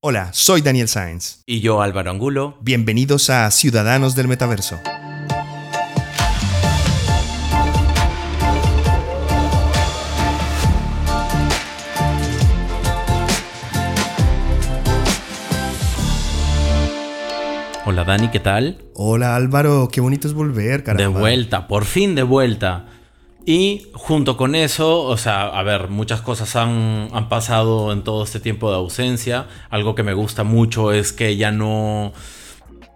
Hola, 0.00 0.30
soy 0.32 0.60
Daniel 0.60 0.86
Sáenz. 0.86 1.42
Y 1.44 1.58
yo 1.58 1.82
Álvaro 1.82 2.12
Angulo. 2.12 2.56
Bienvenidos 2.60 3.30
a 3.30 3.50
Ciudadanos 3.50 4.14
del 4.14 4.28
Metaverso. 4.28 4.78
Hola 17.84 18.04
Dani, 18.04 18.28
¿qué 18.28 18.38
tal? 18.38 18.78
Hola 18.94 19.34
Álvaro, 19.34 19.88
qué 19.90 20.00
bonito 20.00 20.28
es 20.28 20.34
volver, 20.34 20.84
caramba. 20.84 21.18
De 21.18 21.20
vuelta, 21.20 21.66
por 21.66 21.84
fin 21.84 22.14
de 22.14 22.22
vuelta. 22.22 22.86
Y 23.50 23.86
junto 23.94 24.36
con 24.36 24.54
eso, 24.54 25.04
o 25.04 25.16
sea, 25.16 25.46
a 25.46 25.62
ver, 25.62 25.88
muchas 25.88 26.20
cosas 26.20 26.54
han, 26.54 27.08
han, 27.14 27.30
pasado 27.30 27.94
en 27.94 28.04
todo 28.04 28.22
este 28.22 28.40
tiempo 28.40 28.68
de 28.68 28.76
ausencia. 28.76 29.46
Algo 29.70 29.94
que 29.94 30.02
me 30.02 30.12
gusta 30.12 30.44
mucho 30.44 30.92
es 30.92 31.14
que 31.14 31.34
ya 31.38 31.50
no. 31.50 32.12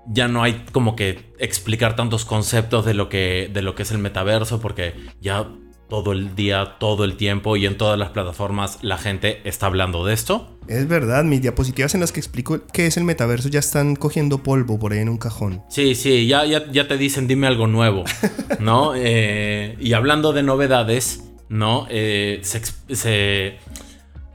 Ya 0.07 0.29
no 0.29 0.43
hay 0.43 0.67
como 0.71 0.95
que 0.95 1.33
explicar 1.39 1.97
tantos 1.97 2.27
conceptos 2.27 2.85
de 2.85 2.93
lo 2.93 3.09
que, 3.09 3.51
de 3.51 3.63
lo 3.63 3.75
que 3.75 3.85
es 3.85 3.93
el 3.93 3.99
metaverso, 3.99 4.61
porque 4.61 4.95
ya 5.23 5.49
todo 5.93 6.13
el 6.13 6.35
día, 6.35 6.77
todo 6.79 7.05
el 7.05 7.19
tiempo 7.19 7.55
y 7.59 7.67
en 7.67 7.77
todas 7.77 7.99
las 7.99 8.09
plataformas 8.09 8.79
la 8.81 8.97
gente 8.97 9.43
está 9.45 9.67
hablando 9.67 10.07
de 10.07 10.15
esto. 10.15 10.57
Es 10.67 10.89
verdad, 10.89 11.23
mis 11.23 11.43
diapositivas 11.43 11.93
en 11.95 12.01
las 12.01 12.13
que 12.13 12.21
explico 12.21 12.63
qué 12.73 12.87
es 12.87 12.97
el 12.97 13.05
metaverso 13.05 13.51
ya 13.51 13.59
están 13.59 13.95
cogiendo 13.95 14.43
polvo 14.43 14.79
por 14.79 14.95
ahí 14.95 15.01
en 15.01 15.11
un 15.11 15.19
cajón. 15.19 15.63
Sí, 15.69 15.95
sí, 15.95 16.27
ya, 16.27 16.47
ya, 16.47 16.89
te 16.89 16.97
dicen 16.97 17.29
dime 17.29 17.47
algo 17.47 17.67
nuevo, 17.67 18.05
¿no? 18.59 18.95
Eh, 18.97 19.77
y 19.81 19.93
hablando 19.93 20.33
de 20.33 20.43
novedades, 20.43 21.25
¿no? 21.51 21.87
Eh, 21.91 22.41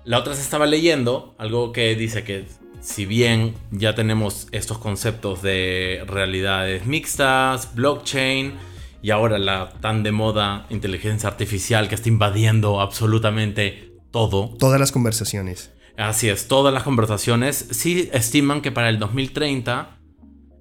la 0.05 0.19
otra 0.19 0.35
se 0.35 0.41
estaba 0.43 0.67
leyendo 0.67 1.33
algo 1.39 1.71
que 1.71 1.95
dice 1.95 2.23
que 2.23 2.45
si 2.81 3.07
bien 3.07 3.55
ya 3.71 3.95
tenemos 3.95 4.47
estos 4.51 4.77
conceptos 4.77 5.41
de 5.41 6.03
realidades 6.05 6.85
mixtas, 6.85 7.73
blockchain, 7.73 8.53
y 9.01 9.11
ahora 9.11 9.37
la 9.39 9.71
tan 9.81 10.03
de 10.03 10.11
moda 10.11 10.65
inteligencia 10.69 11.29
artificial 11.29 11.89
que 11.89 11.95
está 11.95 12.09
invadiendo 12.09 12.81
absolutamente 12.81 13.93
todo. 14.11 14.55
Todas 14.57 14.79
las 14.79 14.91
conversaciones. 14.91 15.73
Así 15.97 16.29
es, 16.29 16.47
todas 16.47 16.73
las 16.73 16.83
conversaciones. 16.83 17.67
Sí 17.71 18.09
estiman 18.13 18.61
que 18.61 18.71
para 18.71 18.89
el 18.89 18.99
2030 18.99 19.97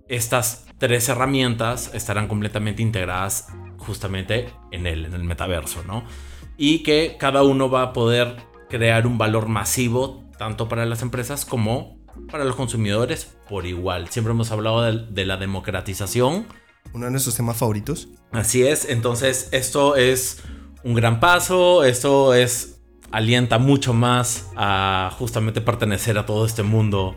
estas 0.08 0.66
tres 0.78 1.08
herramientas 1.08 1.90
estarán 1.94 2.28
completamente 2.28 2.82
integradas 2.82 3.48
justamente 3.78 4.48
en 4.70 4.86
el, 4.86 5.06
en 5.06 5.14
el 5.14 5.24
metaverso, 5.24 5.82
¿no? 5.86 6.04
Y 6.56 6.82
que 6.82 7.16
cada 7.18 7.42
uno 7.42 7.70
va 7.70 7.82
a 7.82 7.92
poder 7.92 8.36
crear 8.68 9.06
un 9.06 9.18
valor 9.18 9.48
masivo 9.48 10.24
tanto 10.38 10.68
para 10.68 10.86
las 10.86 11.02
empresas 11.02 11.44
como 11.44 11.98
para 12.30 12.44
los 12.44 12.56
consumidores 12.56 13.36
por 13.48 13.66
igual. 13.66 14.08
Siempre 14.08 14.32
hemos 14.32 14.50
hablado 14.50 14.82
de 14.90 15.26
la 15.26 15.36
democratización 15.36 16.46
uno 16.92 17.06
de 17.06 17.10
nuestros 17.10 17.36
temas 17.36 17.56
favoritos. 17.56 18.08
Así 18.32 18.66
es, 18.66 18.88
entonces 18.88 19.48
esto 19.52 19.96
es 19.96 20.42
un 20.82 20.94
gran 20.94 21.20
paso, 21.20 21.84
esto 21.84 22.34
es 22.34 22.80
alienta 23.10 23.58
mucho 23.58 23.92
más 23.92 24.50
a 24.56 25.10
justamente 25.18 25.60
pertenecer 25.60 26.18
a 26.18 26.26
todo 26.26 26.44
este 26.44 26.62
mundo 26.62 27.16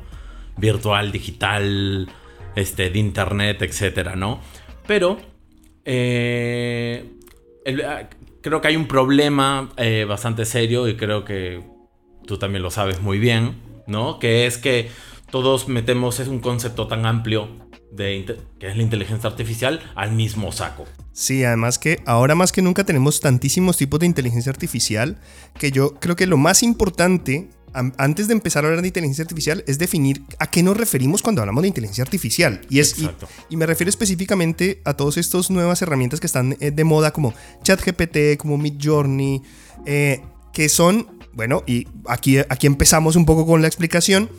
virtual, 0.58 1.12
digital, 1.12 2.10
este, 2.56 2.90
de 2.90 3.00
internet, 3.00 3.62
etcétera, 3.62 4.16
¿no? 4.16 4.40
Pero 4.88 5.18
eh, 5.86 7.12
ah, 7.86 8.10
creo 8.42 8.62
que 8.62 8.68
hay 8.68 8.76
un 8.76 8.88
problema 8.88 9.70
eh, 9.78 10.06
bastante 10.08 10.46
serio 10.46 10.88
y 10.88 10.96
creo 10.96 11.26
que 11.26 11.64
tú 12.26 12.38
también 12.38 12.64
lo 12.64 12.72
sabes 12.72 13.02
muy 13.02 13.20
bien, 13.20 13.56
¿no? 13.88 14.20
Que 14.20 14.46
es 14.46 14.58
que 14.58 14.90
todos 15.32 15.68
metemos 15.68 16.20
es 16.20 16.28
un 16.28 16.40
concepto 16.40 16.88
tan 16.88 17.06
amplio 17.06 17.50
de 17.92 18.38
que 18.60 18.68
es 18.68 18.78
la 18.78 18.84
inteligencia 18.84 19.30
artificial 19.30 19.82
al 19.96 20.12
mismo 20.12 20.52
saco. 20.52 20.86
Sí, 21.12 21.44
además 21.44 21.80
que 21.80 22.02
ahora 22.06 22.36
más 22.36 22.52
que 22.52 22.62
nunca 22.62 22.84
tenemos 22.84 23.20
tantísimos 23.20 23.78
tipos 23.78 24.00
de 24.00 24.06
inteligencia 24.06 24.52
artificial 24.52 25.20
que 25.58 25.72
yo 25.72 25.96
creo 25.96 26.16
que 26.16 26.28
lo 26.28 26.38
más 26.38 26.64
importante 26.64 27.50
antes 27.74 28.28
de 28.28 28.34
empezar 28.34 28.64
a 28.64 28.68
hablar 28.68 28.82
de 28.82 28.88
inteligencia 28.88 29.22
artificial 29.24 29.64
es 29.68 29.78
definir 29.78 30.24
a 30.40 30.48
qué 30.48 30.64
nos 30.64 30.76
referimos 30.76 31.22
cuando 31.22 31.42
hablamos 31.42 31.62
de 31.62 31.68
inteligencia 31.68 32.04
artificial. 32.04 32.62
Y, 32.70 32.80
es, 32.80 32.96
y, 33.50 33.58
me 33.58 33.66
refiero 33.66 33.90
específicamente 33.90 34.82
a 34.86 34.96
todas 34.96 35.18
estas 35.18 35.52
nuevas 35.52 35.82
herramientas 35.82 36.20
que 36.20 36.28
están 36.28 36.58
eh, 36.60 36.72
de 36.72 36.84
moda 36.84 37.12
como 37.12 37.34
ChatGPT, 37.64 38.38
como 38.38 38.58
Midjourney, 38.58 39.42
eh, 39.86 40.22
que 40.52 40.68
son, 40.68 41.20
bueno, 41.34 41.64
y 41.68 41.88
aquí, 42.08 42.40
aquí 42.40 42.66
empezamos 42.68 43.16
un 43.16 43.26
poco 43.26 43.46
con 43.46 43.62
la 43.62 43.68
explicación. 43.68 44.30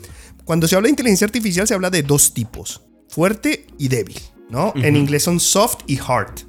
Cuando 0.51 0.67
se 0.67 0.75
habla 0.75 0.87
de 0.87 0.89
inteligencia 0.89 1.23
artificial 1.23 1.65
se 1.65 1.73
habla 1.73 1.89
de 1.89 2.03
dos 2.03 2.33
tipos 2.33 2.81
fuerte 3.07 3.67
y 3.77 3.87
débil, 3.87 4.19
¿no? 4.49 4.73
En 4.75 4.97
inglés 4.97 5.23
son 5.23 5.39
soft 5.39 5.77
y 5.87 5.97
hard. 5.97 6.41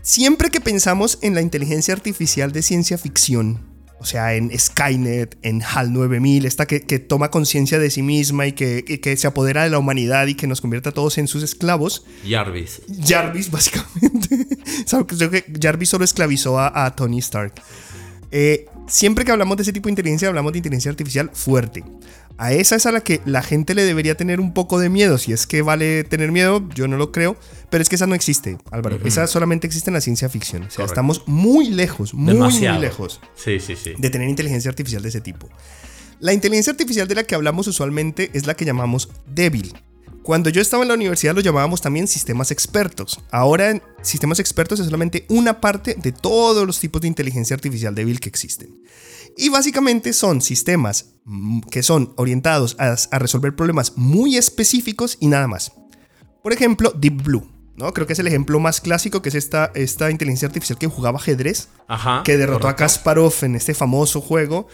Siempre 0.00 0.48
que 0.48 0.62
pensamos 0.62 1.18
en 1.20 1.34
la 1.34 1.42
inteligencia 1.42 1.92
artificial 1.92 2.52
de 2.52 2.62
ciencia 2.62 2.96
ficción, 2.96 3.60
o 4.00 4.06
sea, 4.06 4.36
en 4.36 4.58
Skynet, 4.58 5.36
en 5.42 5.62
HAL 5.62 5.92
9000, 5.92 6.46
esta 6.46 6.64
que, 6.64 6.80
toma 6.80 7.30
conciencia 7.30 7.78
de 7.78 7.90
sí 7.90 8.00
misma 8.00 8.46
y 8.46 8.52
que, 8.52 9.16
se 9.18 9.26
apodera 9.26 9.64
de 9.64 9.68
la 9.68 9.78
humanidad 9.78 10.26
y 10.26 10.34
que 10.34 10.46
nos 10.46 10.62
convierte 10.62 10.88
a 10.88 10.92
todos 10.92 11.18
en 11.18 11.28
sus 11.28 11.42
esclavos. 11.42 12.06
Jarvis. 12.26 12.80
Jarvis, 13.06 13.50
básicamente. 13.50 14.46
Jarvis 15.60 15.90
solo 15.90 16.06
esclavizó 16.06 16.58
a, 16.58 16.96
Tony 16.96 17.18
Stark. 17.18 17.52
Eh, 18.30 18.64
siempre 18.86 19.24
que 19.24 19.32
hablamos 19.32 19.56
de 19.56 19.62
ese 19.62 19.72
tipo 19.72 19.88
de 19.88 19.92
inteligencia, 19.92 20.28
hablamos 20.28 20.52
de 20.52 20.58
inteligencia 20.58 20.90
artificial 20.90 21.30
fuerte. 21.32 21.84
A 22.38 22.52
esa 22.52 22.76
es 22.76 22.84
a 22.84 22.92
la 22.92 23.00
que 23.00 23.20
la 23.24 23.42
gente 23.42 23.74
le 23.74 23.82
debería 23.84 24.14
tener 24.14 24.40
un 24.40 24.52
poco 24.52 24.78
de 24.78 24.90
miedo. 24.90 25.16
Si 25.16 25.32
es 25.32 25.46
que 25.46 25.62
vale 25.62 26.04
tener 26.04 26.32
miedo, 26.32 26.68
yo 26.74 26.86
no 26.86 26.98
lo 26.98 27.10
creo. 27.10 27.36
Pero 27.70 27.82
es 27.82 27.88
que 27.88 27.96
esa 27.96 28.06
no 28.06 28.14
existe, 28.14 28.58
Álvaro. 28.70 28.98
Esa 29.04 29.26
solamente 29.26 29.66
existe 29.66 29.90
en 29.90 29.94
la 29.94 30.00
ciencia 30.00 30.28
ficción. 30.28 30.64
O 30.64 30.70
sea, 30.70 30.84
estamos 30.84 31.22
muy 31.26 31.70
lejos, 31.70 32.12
muy, 32.12 32.34
muy 32.34 32.78
lejos 32.78 33.20
sí, 33.34 33.58
sí, 33.58 33.74
sí. 33.74 33.94
de 33.96 34.10
tener 34.10 34.28
inteligencia 34.28 34.68
artificial 34.68 35.02
de 35.02 35.08
ese 35.08 35.20
tipo. 35.20 35.48
La 36.20 36.32
inteligencia 36.32 36.70
artificial 36.70 37.08
de 37.08 37.14
la 37.14 37.24
que 37.24 37.34
hablamos 37.34 37.66
usualmente 37.66 38.30
es 38.34 38.46
la 38.46 38.54
que 38.54 38.64
llamamos 38.64 39.10
débil. 39.26 39.74
Cuando 40.26 40.50
yo 40.50 40.60
estaba 40.60 40.82
en 40.82 40.88
la 40.88 40.94
universidad 40.94 41.36
lo 41.36 41.40
llamábamos 41.40 41.80
también 41.80 42.08
sistemas 42.08 42.50
expertos. 42.50 43.20
Ahora 43.30 43.80
sistemas 44.02 44.40
expertos 44.40 44.80
es 44.80 44.86
solamente 44.86 45.24
una 45.28 45.60
parte 45.60 45.94
de 45.94 46.10
todos 46.10 46.66
los 46.66 46.80
tipos 46.80 47.00
de 47.00 47.06
inteligencia 47.06 47.54
artificial 47.54 47.94
débil 47.94 48.18
que 48.18 48.28
existen. 48.28 48.82
Y 49.36 49.50
básicamente 49.50 50.12
son 50.12 50.42
sistemas 50.42 51.12
mm, 51.26 51.60
que 51.70 51.84
son 51.84 52.12
orientados 52.16 52.74
a, 52.80 52.96
resolver 53.20 53.54
problemas 53.54 53.96
muy 53.96 54.36
específicos 54.36 55.16
y 55.20 55.28
nada 55.28 55.46
más. 55.46 55.70
Por 56.42 56.52
ejemplo, 56.52 56.90
Deep 56.90 57.22
Blue. 57.22 57.48
¿No? 57.76 57.92
Creo 57.92 58.06
que 58.06 58.14
es 58.14 58.18
el 58.18 58.26
ejemplo 58.26 58.58
más 58.58 58.80
clásico, 58.80 59.22
que 59.22 59.28
es 59.28 59.34
esta, 59.34 59.70
esta 59.74 60.10
inteligencia 60.10 60.48
artificial 60.48 60.78
que 60.78 60.86
jugaba 60.86 61.18
ajedrez, 61.18 61.68
que 62.24 62.36
derrotó 62.36 62.68
a 62.68 62.76
Kasparov 62.76 63.34
en 63.42 63.54
este 63.54 63.74
famoso 63.74 64.20
juego. 64.20 64.66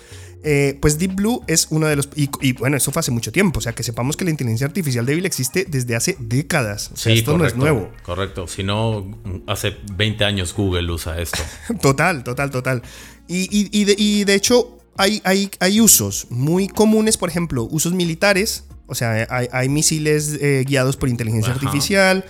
Eh, 0.45 0.77
pues 0.83 0.99
Deep 0.99 1.15
Blue 1.15 1.45
es 1.47 1.69
uno 1.71 1.87
de 1.87 1.95
los... 1.95 2.09
Y, 2.17 2.53
bueno, 2.55 2.77
eso 2.77 2.91
fue 2.91 3.01
hace 3.01 3.13
mucho 3.13 3.31
tiempo, 3.31 3.59
o 3.59 3.63
sea, 3.63 3.75
que 3.75 3.85
sepamos 3.85 4.17
que 4.17 4.25
la 4.25 4.31
inteligencia 4.31 4.67
artificial 4.67 5.07
débil 5.07 5.25
existe 5.25 5.65
desde 5.69 5.95
hace 5.95 6.17
décadas. 6.19 6.91
O 6.93 6.97
sea, 6.97 7.13
esto 7.13 7.39
no 7.39 7.47
es 7.47 7.57
nuevo. 7.57 7.91
Correcto, 8.03 8.49
si 8.49 8.65
no, 8.65 9.19
hace 9.47 9.77
20 9.95 10.25
años 10.25 10.53
Google 10.55 10.91
usa 10.91 11.21
esto. 11.21 11.43
total, 11.81 12.25
total, 12.25 12.51
total. 12.51 12.83
Y, 13.29 14.25
de, 14.25 14.35
hecho 14.35 14.79
hay, 14.97 15.23
hay, 15.25 15.51
hay, 15.61 15.81
usos 15.81 16.27
muy 16.31 16.67
comunes, 16.69 17.17
por 17.17 17.29
ejemplo, 17.29 17.69
usos 17.71 17.93
militares, 17.93 18.65
o 18.87 18.95
sea, 18.95 19.27
hay, 19.31 19.69
misiles 19.69 20.39
eh, 20.41 20.65
guiados 20.67 20.97
por 20.97 21.09
inteligencia 21.09 21.53
artificial. 21.53 22.25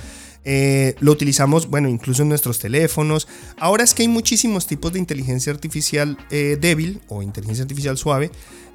Eh, 0.45 0.95
lo 1.01 1.13
utilizamos, 1.13 1.69
bueno, 1.69 1.89
incluso 1.89 2.23
en 2.23 2.29
nuestros 2.29 2.59
teléfonos. 2.59 3.29
Ahora 3.59 3.85
es 3.85 3.95
que 3.95 4.03
hay 4.03 4.09
muchísimos 4.09 4.67
tipos 4.67 4.93
de 4.93 4.99
inteligencia 4.99 5.53
artificial 5.53 6.19
eh, 6.31 6.57
débil 6.61 7.01
o 7.09 7.23
inteligencia 7.23 7.63
artificial 7.63 7.97
suave 7.97 8.31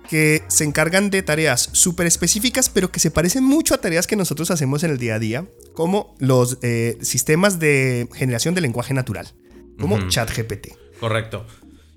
que 0.09 0.44
se 0.47 0.63
encargan 0.63 1.09
de 1.09 1.22
tareas 1.22 1.69
súper 1.73 2.07
específicas, 2.07 2.69
pero 2.69 2.91
que 2.91 3.00
se 3.01 3.12
parecen 3.12 3.44
mucho 3.44 3.74
a 3.74 3.80
tareas 3.80 4.07
que 4.07 4.15
nosotros 4.15 4.50
hacemos 4.51 4.83
en 4.83 4.91
el 4.91 4.97
día 4.97 5.15
a 5.15 5.19
día, 5.19 5.45
como 5.74 6.15
los 6.19 6.59
sistemas 7.01 7.59
de 7.59 8.07
generación 8.13 8.56
de 8.56 8.62
lenguaje 8.62 8.94
natural, 8.94 9.33
como 9.77 10.07
ChatGPT. 10.07 10.69
Correcto. 11.01 11.45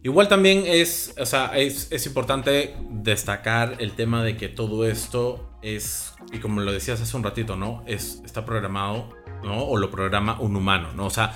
Igual 0.02 0.28
también 0.28 0.64
es, 0.66 1.14
o 1.18 1.26
sea, 1.26 1.52
es, 1.58 2.06
importante 2.06 2.74
destacar 2.88 3.76
el 3.80 3.92
tema 3.92 4.24
de 4.24 4.36
que 4.38 4.48
todo 4.48 4.86
esto 4.86 5.58
es, 5.60 6.14
y 6.32 6.38
como 6.38 6.62
lo 6.62 6.72
decías 6.72 7.02
hace 7.02 7.16
un 7.18 7.22
ratito, 7.22 7.54
¿no? 7.54 7.84
Es, 7.86 8.22
está 8.24 8.46
programado, 8.46 9.10
¿no? 9.44 9.64
O 9.64 9.76
lo 9.76 9.90
programa 9.90 10.38
un 10.40 10.56
humano, 10.56 10.92
¿no? 10.94 11.06
O 11.06 11.10
sea, 11.10 11.34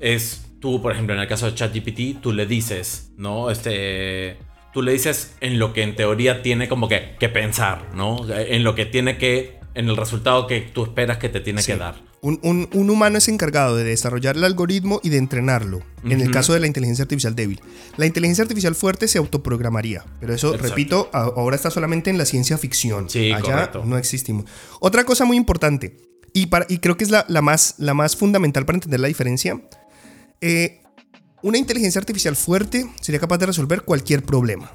es 0.00 0.46
tú, 0.60 0.80
por 0.82 0.92
ejemplo, 0.92 1.14
en 1.14 1.20
el 1.20 1.28
caso 1.28 1.46
de 1.46 1.54
ChatGPT, 1.54 2.20
tú 2.20 2.32
le 2.32 2.46
dices, 2.46 3.10
¿no? 3.16 3.50
Este, 3.50 4.36
tú 4.72 4.82
le 4.82 4.92
dices 4.92 5.34
en 5.40 5.58
lo 5.58 5.72
que 5.72 5.82
en 5.82 5.96
teoría 5.96 6.42
tiene 6.42 6.68
como 6.68 6.88
que, 6.88 7.16
que 7.18 7.28
pensar, 7.28 7.88
¿no? 7.94 8.18
En 8.30 8.62
lo 8.64 8.74
que 8.74 8.86
tiene 8.86 9.18
que, 9.18 9.58
en 9.74 9.88
el 9.88 9.96
resultado 9.96 10.46
que 10.46 10.60
tú 10.60 10.84
esperas 10.84 11.18
que 11.18 11.28
te 11.28 11.40
tiene 11.40 11.62
que 11.62 11.76
dar. 11.76 11.96
Un, 12.24 12.38
un- 12.44 12.68
un 12.72 12.88
humano 12.88 13.18
es 13.18 13.26
encargado 13.26 13.74
de 13.76 13.82
desarrollar 13.82 14.36
el 14.36 14.44
algoritmo 14.44 15.00
y 15.02 15.08
de 15.08 15.16
entrenarlo, 15.18 15.80
en 16.04 16.20
el 16.20 16.30
caso 16.30 16.52
de 16.52 16.60
la 16.60 16.68
inteligencia 16.68 17.02
artificial 17.02 17.34
débil. 17.34 17.60
La 17.96 18.06
inteligencia 18.06 18.42
artificial 18.42 18.76
fuerte 18.76 19.08
se 19.08 19.18
autoprogramaría, 19.18 20.04
pero 20.20 20.32
eso, 20.32 20.50
Exacto. 20.54 20.68
repito, 20.68 21.10
ahora 21.12 21.56
está 21.56 21.72
solamente 21.72 22.10
en 22.10 22.18
la 22.18 22.24
ciencia 22.24 22.56
ficción. 22.58 23.10
Sí, 23.10 23.32
Allá 23.32 23.42
correcto. 23.42 23.82
no 23.84 23.98
existimos. 23.98 24.44
Otra 24.78 25.02
cosa 25.02 25.24
muy 25.24 25.36
importante, 25.36 25.96
y, 26.32 26.46
para, 26.46 26.66
y 26.68 26.78
creo 26.78 26.96
que 26.96 27.04
es 27.04 27.10
la, 27.10 27.24
la 27.28 27.42
más, 27.42 27.74
la 27.78 27.94
más 27.94 28.16
fundamental 28.16 28.64
para 28.66 28.76
entender 28.76 29.00
la 29.00 29.08
diferencia, 29.08 29.60
eh, 30.40 30.80
una 31.42 31.58
inteligencia 31.58 31.98
artificial 31.98 32.36
fuerte 32.36 32.86
sería 33.00 33.20
capaz 33.20 33.38
de 33.38 33.46
resolver 33.46 33.82
cualquier 33.82 34.22
problema. 34.22 34.70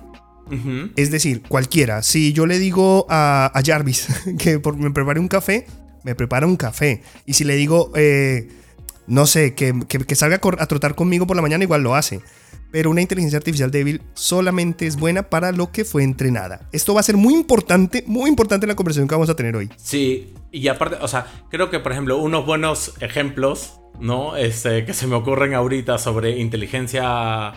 Es 0.95 1.11
decir, 1.11 1.41
cualquiera. 1.41 2.01
Si 2.03 2.31
yo 2.31 2.45
le 2.45 2.57
digo 2.57 3.05
a, 3.09 3.51
a 3.53 3.61
Jarvis 3.65 4.07
que 4.39 4.59
por- 4.59 4.77
me 4.77 4.91
prepare 4.91 5.19
un 5.19 5.27
café, 5.27 5.65
me 6.03 6.15
prepara 6.15 6.45
un 6.47 6.55
café. 6.55 7.01
Y 7.25 7.33
si 7.33 7.43
le 7.43 7.55
digo, 7.57 7.91
eh, 7.95 8.47
no 9.07 9.25
sé, 9.27 9.55
que, 9.55 9.73
que- 9.89 9.99
que 9.99 10.15
salga 10.15 10.39
a 10.59 10.65
trotar 10.67 10.95
conmigo 10.95 11.27
por 11.27 11.35
la 11.35 11.41
mañana, 11.41 11.63
igual 11.65 11.83
lo 11.83 11.95
hace. 11.95 12.21
Pero 12.71 12.89
una 12.89 13.01
inteligencia 13.01 13.37
artificial 13.37 13.71
débil 13.71 14.01
solamente 14.13 14.87
es 14.87 14.97
buena 14.97 15.23
para 15.23 15.51
lo 15.51 15.71
que 15.71 15.85
fue 15.85 16.03
entrenada. 16.03 16.67
Esto 16.71 16.93
va 16.93 16.99
a 16.99 17.03
ser 17.03 17.17
muy 17.17 17.33
importante, 17.33 18.03
muy 18.07 18.29
importante 18.29 18.65
en 18.65 18.69
la 18.69 18.75
conversación 18.75 19.07
que 19.07 19.15
vamos 19.15 19.29
a 19.29 19.35
tener 19.35 19.55
hoy. 19.55 19.69
Sí, 19.77 20.33
y 20.51 20.67
aparte, 20.67 20.97
o 21.01 21.07
sea, 21.07 21.27
creo 21.49 21.69
que 21.69 21.79
por 21.79 21.91
ejemplo, 21.91 22.17
unos 22.17 22.45
buenos 22.45 22.93
ejemplos, 22.99 23.79
¿no? 23.99 24.35
Este, 24.35 24.85
que 24.85 24.93
se 24.93 25.07
me 25.07 25.15
ocurren 25.15 25.53
ahorita 25.53 25.97
sobre 25.97 26.37
inteligencia 26.39 27.53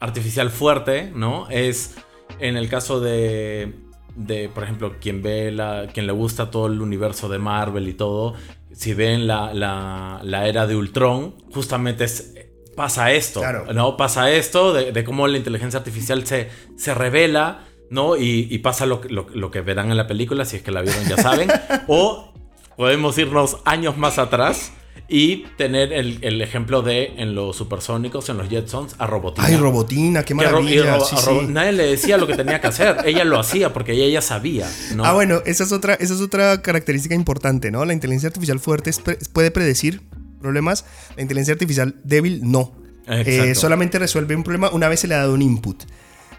artificial 0.00 0.50
fuerte, 0.50 1.12
¿no? 1.14 1.48
Es 1.50 1.94
en 2.38 2.56
el 2.56 2.68
caso 2.68 3.00
de, 3.00 3.74
de 4.16 4.48
por 4.48 4.64
ejemplo, 4.64 4.96
quien 5.00 5.22
ve 5.22 5.52
la, 5.52 5.88
quien 5.92 6.06
le 6.06 6.12
gusta 6.12 6.50
todo 6.50 6.66
el 6.66 6.80
universo 6.80 7.28
de 7.28 7.38
Marvel 7.38 7.88
y 7.88 7.94
todo, 7.94 8.34
si 8.72 8.94
ven 8.94 9.26
la, 9.26 9.52
la, 9.52 10.20
la 10.22 10.46
era 10.48 10.66
de 10.66 10.76
Ultron, 10.76 11.34
justamente 11.52 12.04
es, 12.04 12.34
pasa 12.80 13.12
esto, 13.12 13.40
Claro. 13.40 13.66
¿no? 13.74 13.96
Pasa 13.98 14.30
esto 14.30 14.72
de, 14.72 14.92
de 14.92 15.04
cómo 15.04 15.28
la 15.28 15.36
inteligencia 15.36 15.76
artificial 15.78 16.26
se, 16.26 16.48
se 16.78 16.94
revela, 16.94 17.66
¿no? 17.90 18.16
Y, 18.16 18.46
y 18.50 18.58
pasa 18.60 18.86
lo, 18.86 19.02
que- 19.02 19.10
lo, 19.10 19.26
lo 19.34 19.50
que 19.50 19.60
verán 19.60 19.90
en 19.90 19.98
la 19.98 20.06
película, 20.06 20.46
si 20.46 20.56
es 20.56 20.62
que 20.62 20.70
la 20.70 20.80
vieron 20.80 21.04
ya 21.06 21.18
saben. 21.18 21.50
o 21.88 22.32
podemos 22.78 23.18
irnos 23.18 23.58
años 23.66 23.98
más 23.98 24.18
atrás 24.18 24.72
y 25.12 25.44
tener 25.58 25.92
el, 25.92 26.18
el 26.22 26.40
ejemplo 26.40 26.80
de 26.82 27.12
en 27.18 27.34
los 27.34 27.56
supersónicos, 27.56 28.28
en 28.30 28.38
los 28.38 28.48
Jetsons, 28.48 28.94
a 28.98 29.06
Robotina. 29.06 29.46
Ay, 29.46 29.56
Robotina, 29.56 30.22
qué 30.22 30.34
maravilla. 30.34 30.96
Ro- 30.96 31.04
sí, 31.04 31.16
sí. 31.18 31.46
Nadie 31.48 31.72
le 31.72 31.84
decía 31.86 32.16
lo 32.16 32.26
que 32.28 32.36
tenía 32.36 32.60
que 32.60 32.68
hacer. 32.68 32.96
Ella 33.04 33.24
lo 33.24 33.38
hacía 33.38 33.72
porque 33.72 33.92
ella, 33.92 34.22
sabía. 34.22 34.66
¿no? 34.94 35.04
Ah, 35.04 35.12
bueno, 35.12 35.42
esa 35.46 35.64
es, 35.64 35.72
otra, 35.72 35.94
esa 35.94 36.14
es 36.14 36.20
otra 36.20 36.62
característica 36.62 37.14
importante, 37.14 37.70
¿no? 37.70 37.84
La 37.84 37.92
inteligencia 37.92 38.28
artificial 38.28 38.60
fuerte 38.60 38.88
es 38.90 39.00
pre- 39.00 39.18
puede 39.32 39.50
predecir 39.50 40.00
problemas, 40.40 40.84
la 41.16 41.22
inteligencia 41.22 41.52
artificial 41.52 42.00
débil 42.04 42.40
no. 42.42 42.72
Eh, 43.06 43.54
solamente 43.54 43.98
resuelve 43.98 44.36
un 44.36 44.44
problema 44.44 44.70
una 44.70 44.88
vez 44.88 45.00
se 45.00 45.08
le 45.08 45.14
ha 45.14 45.18
dado 45.18 45.34
un 45.34 45.42
input. 45.42 45.84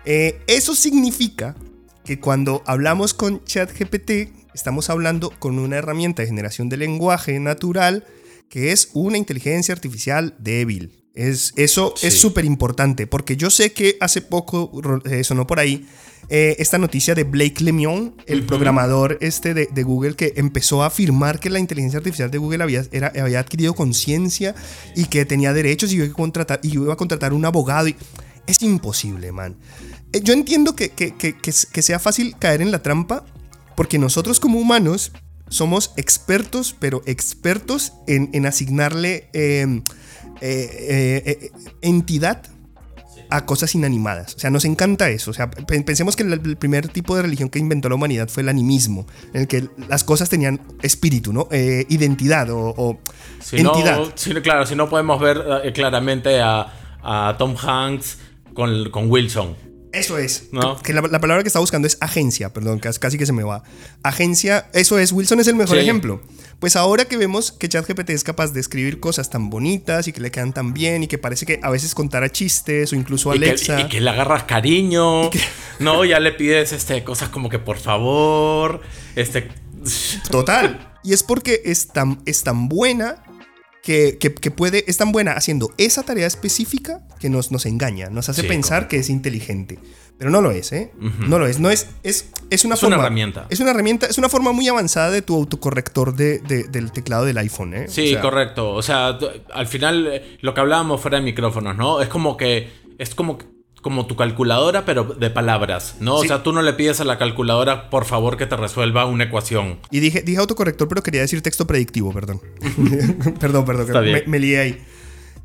Eh, 0.05 0.41
eso 0.47 0.75
significa 0.75 1.55
que 2.05 2.19
cuando 2.19 2.63
hablamos 2.65 3.13
con 3.13 3.43
ChatGPT, 3.43 4.33
estamos 4.53 4.89
hablando 4.89 5.31
con 5.37 5.59
una 5.59 5.77
herramienta 5.77 6.21
de 6.21 6.27
generación 6.27 6.69
de 6.69 6.77
lenguaje 6.77 7.39
natural 7.39 8.05
que 8.49 8.71
es 8.71 8.89
una 8.93 9.17
inteligencia 9.17 9.73
artificial 9.73 10.35
débil. 10.37 11.00
Es, 11.13 11.51
eso 11.57 11.93
es 12.01 12.19
súper 12.19 12.45
importante 12.45 13.05
porque 13.05 13.35
yo 13.35 13.49
sé 13.49 13.73
que 13.73 13.97
hace 13.99 14.21
poco 14.21 14.71
eh, 15.05 15.23
sonó 15.25 15.45
por 15.45 15.59
ahí 15.59 15.85
eh, 16.29 16.55
esta 16.59 16.77
noticia 16.77 17.13
de 17.15 17.25
Blake 17.25 17.61
Lemoine, 17.61 18.13
el 18.27 18.45
programador 18.45 19.17
este 19.19 19.53
de, 19.53 19.67
de 19.73 19.83
Google, 19.83 20.15
que 20.15 20.31
empezó 20.37 20.83
a 20.83 20.85
afirmar 20.85 21.41
que 21.41 21.49
la 21.49 21.59
inteligencia 21.59 21.97
artificial 21.97 22.31
de 22.31 22.37
Google 22.37 22.63
había, 22.63 22.85
era- 22.93 23.11
había 23.21 23.39
adquirido 23.41 23.73
conciencia 23.73 24.55
y 24.95 25.05
que 25.05 25.25
tenía 25.25 25.51
derechos 25.51 25.91
y 25.91 25.97
iba 25.97 26.05
a 26.05 26.11
contratar, 26.13 26.61
y 26.63 26.73
iba 26.75 26.93
a 26.93 26.95
contratar 26.97 27.33
un 27.33 27.43
abogado. 27.43 27.89
Y 27.89 27.95
es 28.47 28.61
imposible, 28.61 29.33
man. 29.33 29.57
Eh, 30.13 30.21
Yo 30.23 30.31
entiendo 30.31 30.75
que, 30.77 30.89
que- 30.91 31.13
que- 31.17 31.35
que 31.35 31.81
sea 31.81 31.99
fácil 31.99 32.37
caer 32.39 32.61
en 32.61 32.71
la 32.71 32.81
trampa 32.81 33.25
porque 33.75 33.97
nosotros 33.97 34.39
como 34.39 34.59
humanos 34.59 35.11
somos 35.51 35.91
expertos, 35.97 36.73
pero 36.79 37.01
expertos 37.05 37.93
en, 38.07 38.29
en 38.33 38.45
asignarle 38.45 39.29
eh, 39.33 39.81
eh, 40.41 40.41
eh, 40.41 41.23
eh, 41.25 41.51
entidad 41.81 42.41
a 43.29 43.45
cosas 43.45 43.75
inanimadas. 43.75 44.35
O 44.35 44.39
sea, 44.39 44.49
nos 44.49 44.65
encanta 44.65 45.09
eso. 45.09 45.31
O 45.31 45.33
sea, 45.33 45.49
pe- 45.51 45.81
pensemos 45.83 46.15
que 46.15 46.23
el, 46.23 46.57
primer 46.57 46.87
tipo 46.87 47.15
de 47.15 47.21
religión 47.21 47.49
que 47.49 47.59
inventó 47.59 47.87
la 47.89 47.95
humanidad 47.95 48.27
fue 48.27 48.43
el 48.43 48.49
animismo, 48.49 49.05
en 49.33 49.41
el 49.41 49.47
que 49.47 49.69
las 49.87 50.03
cosas 50.03 50.29
tenían 50.29 50.59
espíritu, 50.81 51.31
¿no? 51.31 51.47
Eh, 51.51 51.85
identidad 51.89 52.49
o, 52.49 52.73
o 52.75 52.99
Si 53.41 53.57
entidad. 53.57 53.99
no, 53.99 54.11
si 54.15 54.33
claro, 54.41 54.65
si 54.65 54.75
no 54.75 54.89
podemos 54.89 55.19
ver 55.21 55.71
claramente 55.73 56.41
a, 56.41 56.73
a 57.03 57.35
Tom 57.37 57.55
Hanks 57.55 58.17
con, 58.53 58.89
con 58.89 59.09
Wilson. 59.11 59.55
Eso 59.93 60.17
es. 60.17 60.49
¿No? 60.51 60.77
Que 60.81 60.93
la, 60.93 61.01
la 61.01 61.19
palabra 61.19 61.43
que 61.43 61.47
estaba 61.47 61.61
buscando 61.61 61.87
es 61.87 61.97
agencia, 61.99 62.53
perdón, 62.53 62.79
casi, 62.79 63.17
que 63.17 63.25
se 63.25 63.33
me 63.33 63.43
va. 63.43 63.63
Agencia, 64.03 64.69
eso 64.73 64.97
es, 64.99 65.11
Wilson 65.11 65.39
es 65.39 65.47
el 65.47 65.55
mejor 65.55 65.77
Sí. 65.77 65.83
ejemplo. 65.83 66.21
Pues 66.59 66.75
ahora 66.75 67.05
que 67.05 67.17
vemos 67.17 67.51
que 67.51 67.67
ChatGPT 67.67 68.11
es 68.11 68.23
capaz 68.23 68.53
de 68.53 68.59
escribir 68.59 68.99
cosas 68.99 69.29
tan 69.31 69.49
bonitas 69.49 70.07
y 70.07 70.13
que 70.13 70.21
le 70.21 70.29
quedan 70.31 70.53
tan 70.53 70.73
bien 70.73 71.01
y 71.03 71.07
que 71.07 71.17
parece 71.17 71.45
que 71.45 71.59
a 71.63 71.69
veces 71.71 71.95
contara 71.95 72.29
chistes 72.31 72.93
o 72.93 72.95
incluso 72.95 73.33
Y 73.35 73.39
que, 73.39 73.45
Alexa. 73.49 73.81
y 73.81 73.87
que 73.89 73.99
le 73.99 74.09
agarras 74.09 74.43
cariño. 74.43 75.29
No, 75.79 76.05
ya 76.05 76.19
le 76.19 76.31
pides 76.33 76.73
este, 76.73 77.03
cosas 77.03 77.29
como 77.29 77.49
que 77.49 77.57
por 77.57 77.77
favor. 77.79 78.81
Este. 79.15 79.49
Total. 80.29 80.93
Y 81.03 81.13
es 81.13 81.23
porque 81.23 81.61
es 81.65 81.87
tan, 81.87 82.21
es 82.27 82.43
tan 82.43 82.69
buena 82.69 83.23
que, 83.83 84.17
que- 84.19 84.33
que 84.33 84.51
puede, 84.51 84.83
es 84.87 84.97
tan 84.97 85.11
buena 85.11 85.31
haciendo 85.33 85.71
esa 85.77 86.03
tarea 86.03 86.27
específica 86.27 87.01
que 87.19 87.29
nos, 87.29 87.51
nos 87.51 87.65
engaña, 87.65 88.09
nos 88.09 88.29
hace 88.29 88.41
Sí, 88.43 88.47
pensar 88.47 88.87
que 88.87 88.97
es 88.97 89.09
inteligente. 89.09 89.79
Pero 90.17 90.29
no 90.29 90.39
lo 90.41 90.51
es, 90.51 90.71
¿eh? 90.71 90.91
No 91.27 91.39
lo 91.39 91.47
es. 91.47 91.59
No 91.59 91.71
es, 91.71 91.87
es, 92.03 92.27
es 92.51 92.63
una 92.63 92.75
Es 92.75 92.83
una 92.83 92.97
herramienta. 92.97 93.47
Es 93.49 93.59
una 93.59 93.71
herramienta, 93.71 94.05
es 94.05 94.19
una 94.19 94.29
forma 94.29 94.51
muy 94.51 94.67
avanzada 94.67 95.09
de 95.09 95.23
tu 95.23 95.35
autocorrector 95.35 96.15
de, 96.15 96.37
de- 96.39 96.65
del 96.65 96.91
teclado 96.91 97.25
del 97.25 97.39
iPhone, 97.39 97.73
¿eh? 97.73 97.85
Sí, 97.87 98.09
O 98.09 98.11
sea, 98.11 98.21
correcto. 98.21 98.71
O 98.71 98.83
sea, 98.83 99.17
al 99.51 99.65
final 99.65 100.05
eh, 100.11 100.37
lo 100.41 100.53
que 100.53 100.61
hablábamos 100.61 101.01
fuera 101.01 101.17
de 101.17 101.23
micrófonos, 101.23 101.75
¿no? 101.75 102.01
Es 102.01 102.07
como 102.07 102.37
que. 102.37 102.69
Es 102.99 103.15
como, 103.15 103.39
como 103.81 104.05
tu 104.07 104.15
calculadora, 104.15 104.85
pero 104.85 105.03
de 105.05 105.29
palabras, 105.29 105.95
¿no? 105.99 106.15
O 106.17 106.23
sea, 106.25 106.43
tú 106.43 106.53
no 106.53 106.61
le 106.61 106.73
pides 106.73 106.99
a 107.01 107.03
la 107.03 107.17
calculadora, 107.17 107.89
por 107.89 108.05
favor, 108.05 108.37
que 108.37 108.45
te 108.45 108.55
resuelva 108.55 109.05
una 109.05 109.23
ecuación. 109.25 109.79
Y 109.89 109.99
dije, 109.99 110.21
dije 110.21 110.37
autocorrector, 110.39 110.87
pero 110.87 111.01
quería 111.03 111.21
decir 111.21 111.41
texto 111.41 111.65
predictivo, 111.67 112.13
perdón. 112.13 112.41
perdón, 113.39 113.65
perdón, 113.65 113.87
Está 113.87 114.01
me, 114.01 114.05
bien. 114.05 114.23
me 114.27 114.39
lié 114.39 114.59
ahí. 114.59 114.83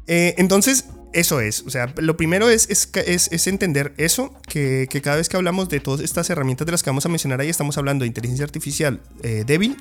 Eh, 0.06 0.34
entonces, 0.38 0.86
eso 1.12 1.40
es. 1.40 1.62
O 1.66 1.70
sea, 1.70 1.92
lo 1.96 2.16
primero 2.16 2.48
es, 2.50 2.68
es- 2.68 2.90
es 3.32 3.46
entender 3.46 3.94
eso, 3.96 4.34
que, 4.48 4.86
que 4.90 5.00
cada 5.00 5.16
vez 5.16 5.28
que 5.28 5.36
hablamos 5.36 5.68
de 5.68 5.80
todas 5.80 6.00
estas 6.00 6.28
herramientas 6.30 6.66
de 6.66 6.72
las 6.72 6.82
que 6.82 6.90
vamos 6.90 7.06
a 7.06 7.08
mencionar 7.08 7.40
ahí, 7.40 7.48
estamos 7.48 7.78
hablando 7.78 8.02
de 8.04 8.08
inteligencia 8.08 8.44
artificial 8.44 9.00
eh, 9.22 9.44
débil, 9.46 9.76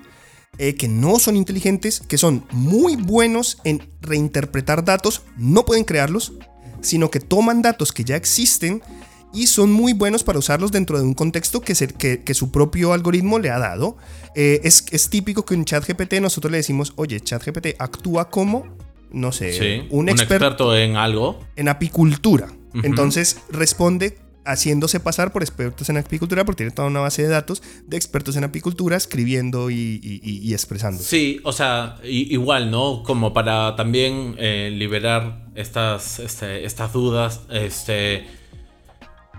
eh, 0.58 0.76
que 0.76 0.88
no 0.88 1.20
son 1.20 1.36
inteligentes, 1.36 2.02
que 2.08 2.18
son 2.18 2.46
muy 2.52 2.96
buenos 2.96 3.58
en 3.66 3.90
reinterpretar 4.02 4.86
datos, 4.86 5.24
no 5.38 5.66
pueden 5.66 5.84
crearlos, 5.84 6.32
sino 6.86 7.10
que 7.12 7.20
toman 7.20 7.62
datos 7.62 7.92
que 7.92 8.04
ya 8.04 8.16
existen 8.16 8.82
y 9.34 9.48
son 9.48 9.72
muy 9.74 9.92
buenos 9.94 10.24
para 10.24 10.40
usarlos 10.40 10.72
dentro 10.72 10.98
de 10.98 11.04
un 11.04 11.14
contexto 11.14 11.60
que, 11.60 11.76
se- 11.76 11.88
que- 11.90 12.24
que 12.24 12.34
su 12.34 12.52
propio 12.52 12.94
algoritmo 12.94 13.38
le 13.40 13.50
ha 13.50 13.60
dado. 13.60 13.98
Eh, 14.34 14.62
es, 14.64 14.86
es 14.92 15.10
típico 15.10 15.44
que 15.46 15.56
en 15.56 15.66
ChatGPT 15.66 16.14
nosotros 16.22 16.52
le 16.52 16.58
decimos, 16.58 16.94
oye, 16.96 17.20
ChatGPT 17.20 17.76
actúa 17.80 18.30
como, 18.30 18.66
no 19.12 19.32
sé, 19.34 19.52
Sí. 19.54 19.88
un, 19.92 20.08
experto 20.10 20.76
en 20.76 20.96
algo. 20.96 21.40
en 21.58 21.68
apicultura. 21.68 22.48
Entonces 22.84 23.38
responde 23.50 24.18
haciéndose 24.46 25.00
pasar 25.00 25.34
por 25.34 25.42
expertos 25.42 25.90
en 25.90 25.98
apicultura 25.98 26.46
porque 26.46 26.58
tiene 26.58 26.72
toda 26.72 26.88
una 26.88 27.00
base 27.00 27.24
de 27.24 27.30
datos 27.30 27.64
de 27.86 27.98
expertos 27.98 28.36
en 28.38 28.44
apicultura 28.44 28.96
escribiendo 28.96 29.70
y, 29.70 30.54
expresando. 30.54 31.02
Sí, 31.02 31.42
o 31.44 31.52
sea, 31.52 31.98
igual, 32.04 32.72
¿no? 32.72 33.04
Como 33.04 33.34
para 33.34 33.76
también 33.76 34.36
eh, 34.38 34.72
liberar 34.74 35.46
estas, 35.56 36.20
este, 36.20 36.66
estas 36.66 36.94
dudas, 36.94 37.42
este... 37.50 38.46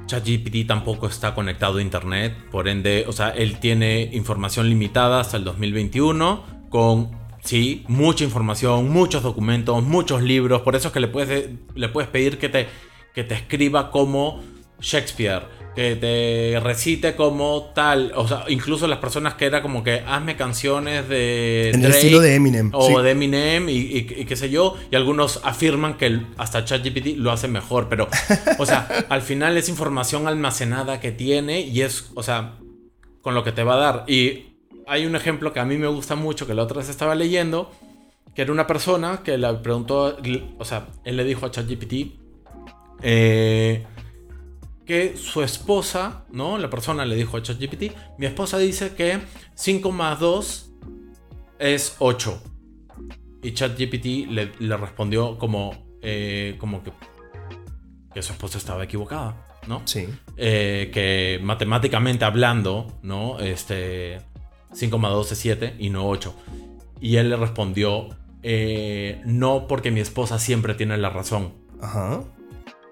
ChatGPT 0.07 0.67
tampoco 0.69 1.09
está 1.09 1.35
conectado 1.35 1.79
a 1.79 1.83
internet, 1.83 2.35
por 2.51 2.69
ende, 2.69 3.07
o 3.09 3.13
sea, 3.13 3.31
él 3.31 3.59
tiene 3.59 4.11
información 4.13 4.69
limitada 4.69 5.21
hasta 5.21 5.37
el 5.39 5.43
2021 5.45 6.69
con, 6.69 7.11
sí, 7.43 7.85
mucha 7.89 8.23
información, 8.23 8.91
muchos 8.91 9.23
documentos, 9.23 9.83
muchos 9.83 10.23
libros, 10.23 10.61
por 10.61 10.77
eso 10.77 10.89
es 10.89 10.95
que 10.95 11.01
le 11.01 11.09
puedes, 11.09 11.49
le 11.75 11.89
puedes 11.89 12.11
pedir 12.11 12.39
que 12.39 12.49
te, 12.49 12.69
que 13.15 13.25
te 13.25 13.35
escriba 13.35 13.91
como 13.91 14.45
Shakespeare, 14.80 15.42
que 15.75 15.97
te 15.97 16.59
recite 16.61 17.14
como 17.16 17.71
tal, 17.75 18.12
o 18.14 18.26
sea, 18.28 18.45
incluso 18.49 18.87
las 18.87 18.99
personas 18.99 19.35
que 19.35 19.45
era 19.47 19.61
como 19.62 19.83
que 19.85 20.02
hazme 20.06 20.37
canciones 20.37 21.09
de 21.09 21.71
En 21.71 21.85
el 21.85 21.90
estilo 21.92 22.21
de 22.21 22.35
Eminem, 22.35 22.71
o 22.73 22.87
sí. 22.88 23.02
de 23.02 23.11
Eminem 23.11 23.68
y, 23.68 23.73
y- 23.73 23.99
y 24.18 24.25
qué 24.25 24.37
sé 24.37 24.49
yo, 24.50 24.76
y 24.90 24.97
algunos 24.97 25.40
afirman 25.45 25.97
que 25.99 26.21
hasta 26.38 26.64
ChatGPT 26.64 27.16
lo 27.18 27.30
hace 27.33 27.49
mejor, 27.49 27.88
pero, 27.88 28.09
o 28.59 28.66
sea, 28.66 28.88
al 29.09 29.23
final 29.23 29.56
es 29.56 29.68
información 29.68 30.26
almacenada 30.28 31.00
que 31.00 31.12
tiene 31.12 31.61
y 31.61 31.83
es, 31.83 32.11
o 32.14 32.23
sea, 32.23 32.56
con 33.23 33.35
lo 33.35 33.45
que 33.45 33.52
te 33.52 33.62
va 33.64 33.75
a 33.75 33.78
dar. 33.78 34.04
Y 34.06 34.45
hay 34.87 35.04
un 35.04 35.16
ejemplo 35.16 35.52
que 35.52 35.61
a 35.61 35.64
mí 35.64 35.76
me 35.78 35.88
gusta 35.88 36.14
mucho, 36.14 36.47
que 36.47 36.54
la 36.54 36.62
otra 36.62 36.78
vez 36.78 36.88
estaba 36.88 37.14
leyendo, 37.14 37.71
que 38.35 38.42
era 38.42 38.52
una 38.52 38.66
persona 38.66 39.21
que 39.25 39.37
le 39.37 39.52
preguntó, 39.54 40.16
o 40.59 40.64
sea, 40.64 40.87
él 41.04 41.16
le 41.16 41.25
dijo 41.25 41.45
a 41.47 41.50
ChatGPT 41.50 41.92
eh, 43.02 43.85
que 44.87 45.16
su 45.16 45.43
esposa, 45.43 46.25
¿no? 46.31 46.59
La 46.59 46.71
persona 46.71 47.05
le 47.05 47.16
dijo 47.16 47.37
a 47.37 47.43
ChatGPT, 47.43 47.93
mi 48.19 48.26
esposa 48.26 48.57
dice 48.59 48.95
que 48.95 49.19
5 49.55 49.93
más 49.93 50.21
2 50.21 50.73
es 51.59 51.97
8. 51.99 52.43
Y 53.43 53.52
ChatGPT 53.52 54.31
le, 54.31 54.52
le 54.59 54.76
respondió 54.76 55.38
como, 55.38 55.99
eh, 56.02 56.55
como 56.59 56.83
que, 56.85 56.93
que 58.14 58.23
su 58.23 58.33
esposa 58.33 58.59
estaba 58.59 58.85
equivocada, 58.85 59.47
¿no? 59.66 59.83
Sí. 59.85 60.07
Eh, 60.37 60.90
que 60.95 61.40
matemáticamente 61.43 62.25
hablando, 62.25 62.87
¿no? 63.02 63.40
Este, 63.40 64.21
5 64.73 64.99
más 64.99 65.11
2 65.11 65.33
es 65.33 65.38
7 65.38 65.76
y 65.81 65.90
no 65.90 66.09
8. 66.09 66.35
Y 67.00 67.16
él 67.16 67.31
le 67.31 67.37
respondió, 67.37 68.11
eh, 68.45 69.21
no 69.25 69.66
porque 69.66 69.90
mi 69.90 69.99
esposa 69.99 70.38
siempre 70.38 70.75
tiene 70.75 70.97
la 70.97 71.11
razón. 71.11 71.55
Ajá. 71.83 72.23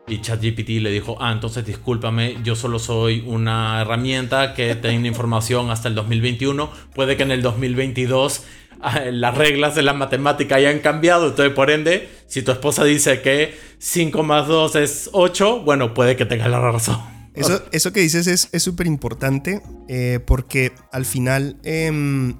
Y 0.06 0.20
ChatGPT 0.20 0.68
le 0.80 0.90
dijo, 0.90 1.16
ah, 1.20 1.32
entonces 1.32 1.64
discúlpame, 1.64 2.36
yo 2.44 2.56
solo 2.56 2.78
soy 2.78 3.24
una 3.26 3.80
herramienta 3.80 4.52
que 4.52 4.74
tiene 4.74 5.08
información 5.08 5.70
hasta 5.70 5.88
el 5.88 5.94
2021. 5.94 6.70
Puede 6.94 7.16
que 7.16 7.22
en 7.22 7.30
el 7.30 7.40
2022 7.40 8.42
ah, 8.82 9.00
las 9.10 9.34
reglas 9.36 9.74
de 9.74 9.82
la 9.82 9.94
matemática 9.94 10.56
hayan 10.56 10.80
cambiado. 10.80 11.28
Entonces, 11.28 11.54
por 11.54 11.70
ende, 11.70 12.10
si 12.26 12.42
tu 12.42 12.52
esposa 12.52 12.84
dice 12.84 13.22
que 13.22 13.56
5 13.78 14.22
más 14.22 14.46
2 14.46 14.76
es 14.76 15.08
8, 15.12 15.60
bueno, 15.60 15.94
puede 15.94 16.16
que 16.16 16.26
tenga 16.26 16.48
la 16.48 16.60
razón. 16.60 17.00
Eso, 17.32 17.62
eso 17.72 17.92
que 17.92 18.00
dices 18.00 18.48
es 18.52 18.62
súper 18.62 18.86
importante 18.86 19.60
eh, 19.88 20.20
porque 20.24 20.72
al 20.92 21.04
final, 21.04 21.56
em, 21.64 22.36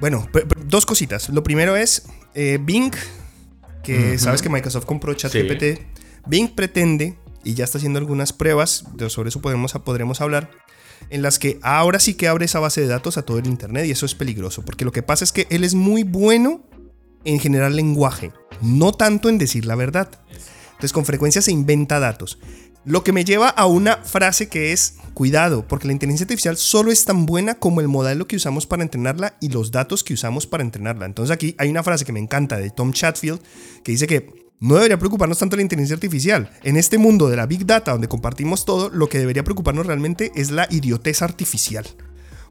bueno, 0.00 0.28
dos 0.66 0.86
cositas. 0.86 1.28
Lo 1.30 1.42
primero 1.42 1.76
es 1.76 2.06
eh, 2.34 2.58
Bing, 2.60 2.92
que 3.84 4.18
sabes 4.18 4.42
que 4.42 4.48
Microsoft 4.48 4.86
compró 4.86 5.14
ChatGPT. 5.14 5.93
Bing 6.26 6.54
pretende, 6.54 7.18
y 7.42 7.54
ya 7.54 7.64
está 7.64 7.78
haciendo 7.78 7.98
algunas 7.98 8.32
pruebas, 8.32 8.84
sobre 9.08 9.28
eso 9.28 9.40
podremos 9.40 10.20
hablar, 10.20 10.50
en 11.10 11.22
las 11.22 11.38
que 11.38 11.58
ahora 11.62 11.98
sí 11.98 12.14
que 12.14 12.28
abre 12.28 12.46
esa 12.46 12.60
base 12.60 12.80
de 12.80 12.86
datos 12.86 13.18
a 13.18 13.22
todo 13.22 13.38
el 13.38 13.46
Internet 13.46 13.86
y 13.86 13.90
eso 13.90 14.06
es 14.06 14.14
peligroso, 14.14 14.64
porque 14.64 14.84
lo 14.84 14.92
que 14.92 15.02
pasa 15.02 15.24
es 15.24 15.32
que 15.32 15.46
él 15.50 15.64
es 15.64 15.74
muy 15.74 16.02
bueno 16.02 16.62
en 17.24 17.40
generar 17.40 17.72
lenguaje, 17.72 18.32
no 18.62 18.92
tanto 18.92 19.28
en 19.28 19.38
decir 19.38 19.66
la 19.66 19.74
verdad. 19.74 20.08
Entonces 20.72 20.92
con 20.92 21.04
frecuencia 21.04 21.42
se 21.42 21.52
inventa 21.52 22.00
datos. 22.00 22.38
Lo 22.84 23.02
que 23.02 23.12
me 23.12 23.24
lleva 23.24 23.48
a 23.48 23.66
una 23.66 23.96
frase 23.98 24.48
que 24.48 24.72
es, 24.72 24.96
cuidado, 25.14 25.66
porque 25.66 25.86
la 25.86 25.94
inteligencia 25.94 26.24
artificial 26.24 26.58
solo 26.58 26.92
es 26.92 27.04
tan 27.06 27.24
buena 27.24 27.54
como 27.54 27.80
el 27.80 27.88
modelo 27.88 28.26
que 28.26 28.36
usamos 28.36 28.66
para 28.66 28.82
entrenarla 28.82 29.36
y 29.40 29.48
los 29.48 29.70
datos 29.70 30.04
que 30.04 30.12
usamos 30.12 30.46
para 30.46 30.62
entrenarla. 30.62 31.06
Entonces 31.06 31.32
aquí 31.32 31.54
hay 31.58 31.70
una 31.70 31.82
frase 31.82 32.04
que 32.04 32.12
me 32.12 32.20
encanta 32.20 32.58
de 32.58 32.70
Tom 32.70 32.92
Chatfield 32.92 33.40
que 33.82 33.92
dice 33.92 34.06
que 34.06 34.43
no 34.64 34.76
debería 34.76 34.98
preocuparnos 34.98 35.38
tanto 35.38 35.56
la 35.56 35.62
inteligencia 35.62 35.94
artificial. 35.94 36.50
En 36.62 36.78
este 36.78 36.96
mundo 36.96 37.28
de 37.28 37.36
la 37.36 37.44
Big 37.44 37.66
Data, 37.66 37.92
donde 37.92 38.08
compartimos 38.08 38.64
todo, 38.64 38.88
lo 38.88 39.08
que 39.10 39.18
debería 39.18 39.44
preocuparnos 39.44 39.86
realmente 39.86 40.32
es 40.34 40.50
la 40.50 40.66
idiotez 40.70 41.20
artificial. 41.20 41.84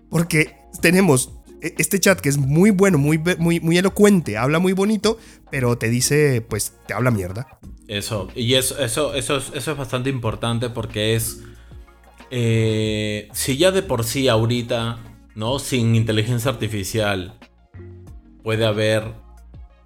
Porque 0.10 0.58
tenemos 0.79 1.32
e, 1.60 1.74
este 1.79 2.00
chat 2.00 2.20
que 2.20 2.29
es 2.29 2.38
muy 2.38 2.70
bueno, 2.70 3.00
muy, 3.00 3.20
muy, 3.39 3.60
muy 3.60 3.77
elocuente, 3.79 4.38
habla 4.38 4.60
muy 4.60 4.74
bonito, 4.74 5.17
pero 5.50 5.75
te 5.79 5.89
dice, 5.89 6.41
pues, 6.41 6.74
te 6.86 6.93
habla 6.93 7.10
mierda. 7.10 7.48
Eso, 7.88 8.27
y 8.36 8.53
eso, 8.53 8.77
eso, 8.77 9.15
eso, 9.15 9.38
es, 9.38 9.51
eso 9.55 9.72
es 9.72 9.77
bastante 9.77 10.12
importante 10.12 10.70
porque 10.70 11.15
es. 11.15 11.39
Eh, 12.29 13.27
si 13.34 13.58
ya 13.58 13.72
de 13.72 13.82
por 13.82 14.03
sí 14.03 14.27
ahorita, 14.27 15.00
¿no? 15.34 15.58
Sin 15.58 15.96
inteligencia 15.96 16.51
artificial 16.51 17.39
puede 18.43 18.65
haber 18.65 19.23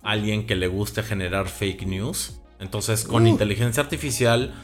alguien 0.07 0.47
que 0.47 0.55
le 0.55 0.67
guste 0.67 1.03
generar 1.03 1.49
fake 1.49 1.85
news. 1.85 2.41
Entonces, 2.59 3.03
con 3.03 3.23
uh. 3.23 3.27
inteligencia 3.27 3.83
artificial 3.83 4.55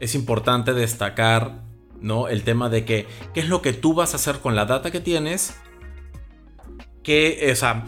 es 0.00 0.14
importante 0.14 0.72
destacar, 0.72 1.62
¿no? 2.00 2.28
El 2.28 2.42
tema 2.44 2.70
de 2.70 2.86
que, 2.86 3.06
¿qué 3.34 3.40
es 3.40 3.48
lo 3.48 3.60
que 3.60 3.74
tú 3.74 3.92
vas 3.92 4.14
a 4.14 4.16
hacer 4.16 4.40
con 4.40 4.56
la 4.56 4.64
data 4.64 4.90
que 4.90 5.00
tienes? 5.00 5.54
¿Qué, 7.02 7.48
o 7.52 7.54
sea, 7.54 7.84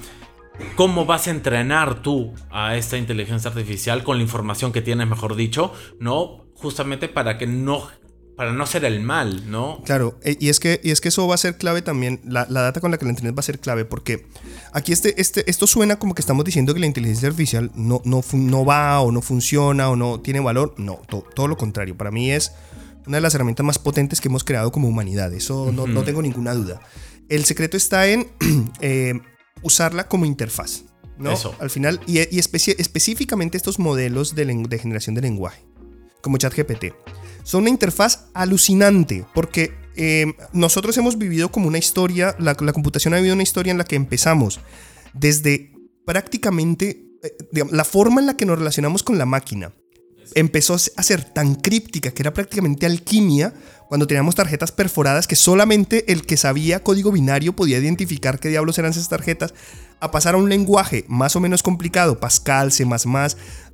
cómo 0.77 1.07
vas 1.07 1.27
a 1.29 1.31
entrenar 1.31 2.03
tú 2.03 2.35
a 2.51 2.77
esta 2.77 2.99
inteligencia 2.99 3.51
artificial 3.51 4.05
con 4.05 4.19
la 4.19 4.23
información 4.23 4.73
que 4.73 4.83
tienes, 4.83 5.09
mejor 5.09 5.35
dicho, 5.35 5.73
¿no? 5.99 6.47
Justamente 6.55 7.09
para 7.09 7.39
que 7.39 7.47
no 7.47 7.89
para 8.39 8.53
no 8.53 8.63
hacer 8.63 8.85
el 8.85 9.01
mal, 9.01 9.51
¿no? 9.51 9.83
Claro, 9.85 10.17
eh, 10.23 10.37
y 10.39 10.49
es 10.49 10.61
que, 10.61 10.81
y 10.85 10.93
es 10.93 11.01
que 11.01 11.09
eso 11.09 11.27
va 11.27 11.35
a 11.35 11.39
ser 11.39 11.57
clave 11.57 11.83
también, 11.83 12.21
la, 12.25 12.47
data 12.47 12.81
con 12.81 12.93
la 12.93 12.97
que 12.97 13.05
la 13.05 13.11
internet 13.11 13.35
va 13.37 13.41
a 13.41 13.43
ser 13.43 13.59
clave, 13.59 13.85
porque 13.85 14.29
aquí 14.73 14.93
este, 14.93 15.21
este, 15.21 15.51
esto 15.51 15.67
suena 15.67 15.99
como 15.99 16.15
que 16.15 16.21
estamos 16.21 16.45
diciendo 16.45 16.73
que 16.73 16.79
la 16.79 16.87
inteligencia 16.87 17.27
artificial 17.27 17.73
no, 17.75 18.01
no, 18.05 18.23
no 18.33 18.65
va 18.65 19.01
o 19.01 19.11
no 19.11 19.23
funciona 19.23 19.91
o 19.91 19.97
no 19.97 20.21
tiene 20.21 20.39
valor. 20.39 20.73
No, 20.79 21.01
todo 21.35 21.49
lo 21.49 21.57
contrario. 21.57 21.97
Para 21.97 22.13
mí 22.13 22.31
es 22.31 22.53
una 23.09 23.17
de 23.17 23.23
las 23.23 23.35
herramientas 23.35 23.67
más 23.67 23.81
potentes 23.81 24.21
que 24.21 24.29
hemos 24.29 24.45
creado 24.45 24.71
como 24.71 24.87
humanidad, 24.87 25.35
eso 25.35 25.73
no, 25.73 25.89
no 25.89 26.05
tengo 26.05 26.23
ninguna 26.23 26.55
duda. 26.55 26.81
El 27.29 27.45
secreto 27.45 27.77
está 27.77 28.07
en 28.07 28.29
eh, 28.81 29.15
usarla 29.63 30.07
como 30.07 30.27
interfaz. 30.27 30.85
¿no? 31.17 31.33
Eso. 31.33 31.57
Al 31.59 31.71
final, 31.71 31.99
y, 32.07 32.19
específicamente 32.19 33.57
estos 33.57 33.81
modelos 33.81 34.37
de, 34.37 34.47
de, 34.47 34.79
generación 34.79 35.17
de 35.17 35.23
lenguaje, 35.23 35.65
como 36.23 36.39
ChatGPT, 36.39 36.95
son 37.49 37.63
una 37.63 37.71
interfaz 37.71 38.27
alucinante, 38.35 39.25
porque 39.35 39.73
eh, 39.97 40.35
nosotros 40.53 40.99
hemos 40.99 41.17
vivido 41.17 41.51
como 41.51 41.67
una 41.67 41.79
historia, 41.79 42.37
la, 42.39 42.55
computación 42.55 43.15
ha 43.15 43.17
vivido 43.17 43.33
una 43.33 43.43
historia 43.43 43.71
en 43.71 43.79
la 43.79 43.85
que 43.85 43.97
empezamos 43.97 44.61
desde 45.15 45.73
prácticamente 46.05 47.07
eh, 47.23 47.65
la 47.71 47.87
forma 47.87 48.21
en 48.21 48.27
la 48.27 48.37
que 48.37 48.45
nos 48.45 48.59
relacionamos 48.59 49.03
con 49.03 49.17
la 49.17 49.25
máquina. 49.25 49.73
Empezó 50.35 50.75
a 50.75 51.03
ser 51.03 51.25
tan 51.25 51.55
críptica 51.55 52.11
que 52.11 52.21
era 52.21 52.35
prácticamente 52.35 52.85
alquimia 52.85 53.55
cuando 53.89 54.07
teníamos 54.07 54.35
tarjetas 54.35 54.71
perforadas 54.71 55.27
que 55.27 55.35
solamente 55.35 56.13
el 56.13 56.27
que 56.27 56.37
sabía 56.37 56.83
código 56.83 57.13
binario 57.13 57.57
podía 57.57 57.79
identificar 57.79 58.39
qué 58.39 58.51
diablos 58.51 58.79
eran 58.79 58.91
esas 58.91 59.09
tarjetas, 59.09 59.55
a 60.01 60.11
pasar 60.11 60.35
a 60.35 60.39
un 60.39 60.51
lenguaje 60.51 61.07
más 61.09 61.35
o 61.35 61.41
menos 61.41 61.63
complicado, 61.63 62.21
Pascal, 62.21 62.73
C++, 62.73 62.85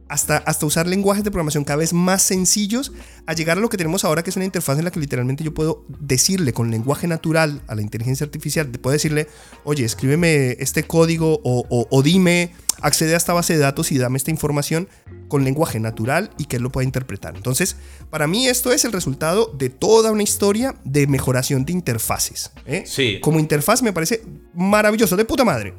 hasta, 0.08 0.36
hasta 0.38 0.66
usar 0.66 0.86
lenguajes 0.86 1.24
de 1.24 1.30
programación 1.30 1.64
cada 1.64 1.78
vez 1.78 1.92
más 1.92 2.22
sencillos, 2.22 2.92
a 3.26 3.32
llegar 3.32 3.58
a 3.58 3.60
lo 3.60 3.68
que 3.68 3.76
tenemos 3.76 4.04
ahora, 4.04 4.22
que 4.22 4.30
es 4.30 4.36
una 4.36 4.44
interfaz 4.44 4.78
en 4.78 4.84
la 4.84 4.90
que 4.90 5.00
literalmente 5.00 5.44
yo 5.44 5.54
puedo 5.54 5.84
decirle 5.88 6.52
con 6.52 6.70
lenguaje 6.70 7.06
natural 7.06 7.62
a 7.66 7.74
la 7.74 7.82
inteligencia 7.82 8.24
artificial, 8.24 8.68
puedo 8.68 8.92
decirle, 8.92 9.28
oye, 9.64 9.84
escríbeme 9.84 10.52
este 10.60 10.84
código 10.84 11.40
o, 11.42 11.86
o 11.90 12.02
dime 12.02 12.52
accede 12.80 13.14
a 13.14 13.16
esta 13.16 13.32
base 13.32 13.54
de 13.54 13.60
datos 13.60 13.92
y 13.92 13.98
dame 13.98 14.18
esta 14.18 14.30
información 14.30 14.88
con 15.28 15.44
lenguaje 15.44 15.80
natural 15.80 16.30
y 16.38 16.44
que 16.44 16.56
él 16.56 16.62
lo 16.62 16.70
pueda 16.70 16.84
interpretar. 16.84 17.34
Entonces, 17.34 17.76
para 18.10 18.26
mí 18.26 18.46
esto 18.46 18.72
es 18.72 18.84
el 18.84 18.92
resultado 18.92 19.50
de 19.56 19.70
toda 19.70 20.12
una 20.12 20.22
historia 20.22 20.74
de 20.84 21.06
mejoración 21.06 21.64
de 21.64 21.72
interfaces. 21.72 22.52
¿eh? 22.66 22.84
Sí. 22.86 23.20
Como 23.20 23.38
interfaz 23.38 23.82
me 23.82 23.92
parece 23.92 24.22
maravilloso, 24.54 25.16
de 25.16 25.24
puta 25.24 25.44
madre. 25.44 25.74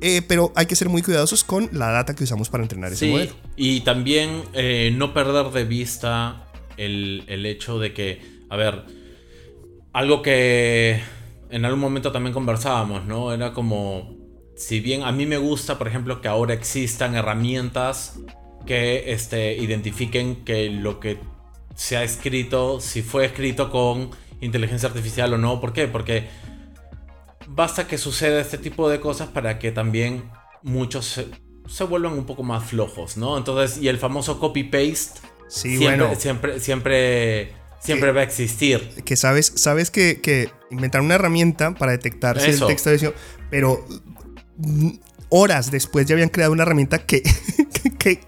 Eh, 0.00 0.22
pero 0.26 0.52
hay 0.54 0.66
que 0.66 0.76
ser 0.76 0.88
muy 0.88 1.02
cuidadosos 1.02 1.44
con 1.44 1.68
la 1.72 1.90
data 1.90 2.14
que 2.14 2.24
usamos 2.24 2.48
para 2.48 2.62
entrenar 2.62 2.92
ese 2.92 3.10
modelo. 3.10 3.32
Y 3.56 3.80
también 3.80 4.42
eh, 4.52 4.92
no 4.94 5.12
perder 5.12 5.50
de 5.50 5.64
vista 5.64 6.46
el, 6.76 7.24
el 7.26 7.46
hecho 7.46 7.78
de 7.78 7.92
que, 7.92 8.20
a 8.48 8.56
ver, 8.56 8.84
algo 9.92 10.22
que 10.22 11.00
en 11.50 11.64
algún 11.64 11.80
momento 11.80 12.12
también 12.12 12.32
conversábamos, 12.32 13.04
¿no? 13.06 13.32
Era 13.32 13.52
como 13.52 14.16
si 14.58 14.80
bien 14.80 15.04
a 15.04 15.12
mí 15.12 15.24
me 15.24 15.38
gusta, 15.38 15.78
por 15.78 15.88
ejemplo, 15.88 16.20
que 16.20 16.28
ahora 16.28 16.52
existan 16.52 17.14
herramientas 17.14 18.18
que 18.66 19.12
este, 19.12 19.56
identifiquen 19.56 20.44
que 20.44 20.68
lo 20.68 21.00
que 21.00 21.18
se 21.74 21.96
ha 21.96 22.02
escrito, 22.02 22.80
si 22.80 23.02
fue 23.02 23.24
escrito 23.24 23.70
con 23.70 24.10
inteligencia 24.40 24.88
artificial 24.88 25.32
o 25.32 25.38
no. 25.38 25.60
¿Por 25.60 25.72
qué? 25.72 25.86
Porque 25.86 26.26
basta 27.58 27.88
que 27.88 27.98
suceda 27.98 28.40
este 28.40 28.56
tipo 28.56 28.88
de 28.88 29.00
cosas 29.00 29.26
para 29.26 29.58
que 29.58 29.72
también 29.72 30.30
muchos 30.62 31.20
se, 31.66 31.84
vuelvan 31.84 32.12
un 32.12 32.24
poco 32.24 32.44
más 32.44 32.64
flojos, 32.64 33.16
¿no? 33.16 33.36
Entonces, 33.36 33.82
y 33.82 33.88
el 33.88 33.98
famoso 33.98 34.38
copy-paste 34.38 35.20
sí, 35.48 35.76
siempre, 35.76 35.86
bueno. 36.04 36.14
siempre, 36.20 36.60
siempre, 36.60 37.52
siempre 37.80 38.12
va 38.12 38.20
a 38.20 38.22
existir. 38.22 39.02
Que 39.04 39.16
sabes, 39.16 39.52
sabes 39.56 39.90
que, 39.90 40.20
que 40.20 40.50
inventar 40.70 41.00
una 41.00 41.16
herramienta 41.16 41.74
para 41.74 41.90
detectar 41.90 42.40
si 42.40 42.52
el 42.52 42.60
texto 42.64 42.90
de 42.90 43.12
pero 43.50 43.84
horas 45.28 45.72
después 45.72 46.06
ya 46.06 46.14
habían 46.14 46.28
creado 46.28 46.52
una 46.52 46.62
herramienta 46.62 46.98
que, 47.06 47.24
que, 47.98 48.20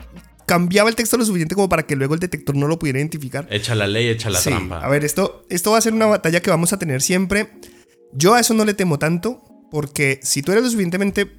cambiaba 0.44 0.90
el 0.90 0.96
texto 0.96 1.16
lo 1.16 1.24
suficiente 1.24 1.54
como 1.54 1.68
para 1.68 1.84
que 1.84 1.94
luego 1.94 2.14
el 2.14 2.20
detector 2.20 2.56
no 2.56 2.66
lo 2.66 2.80
pudiera 2.80 2.98
identificar. 2.98 3.46
Echa 3.48 3.76
la 3.76 3.86
ley, 3.86 4.08
echa 4.08 4.28
la 4.28 4.40
trampa. 4.40 4.80
A 4.80 4.88
ver, 4.88 5.04
esto, 5.04 5.46
esto 5.48 5.70
va 5.70 5.78
a 5.78 5.80
ser 5.80 5.92
una 5.92 6.06
batalla 6.06 6.40
que 6.40 6.50
vamos 6.50 6.72
a 6.72 6.80
tener 6.80 7.00
siempre. 7.00 7.48
Yo 8.12 8.34
a 8.34 8.40
eso 8.40 8.54
no 8.54 8.64
le 8.64 8.74
temo 8.74 8.98
tanto, 8.98 9.42
porque 9.70 10.20
si 10.22 10.42
tú 10.42 10.52
eres 10.52 10.64
lo 10.64 10.70
suficientemente... 10.70 11.30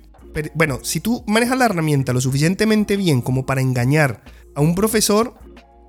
Bueno, 0.54 0.80
si 0.84 1.02
tú 1.02 1.26
manejas 1.28 1.58
la 1.58 1.66
herramienta 1.66 2.14
lo 2.14 2.22
suficientemente 2.22 2.96
bien 2.96 3.22
como 3.22 3.46
para 3.46 3.60
engañar 3.60 4.24
a 4.56 4.62
un 4.62 4.76
profesor 4.76 5.34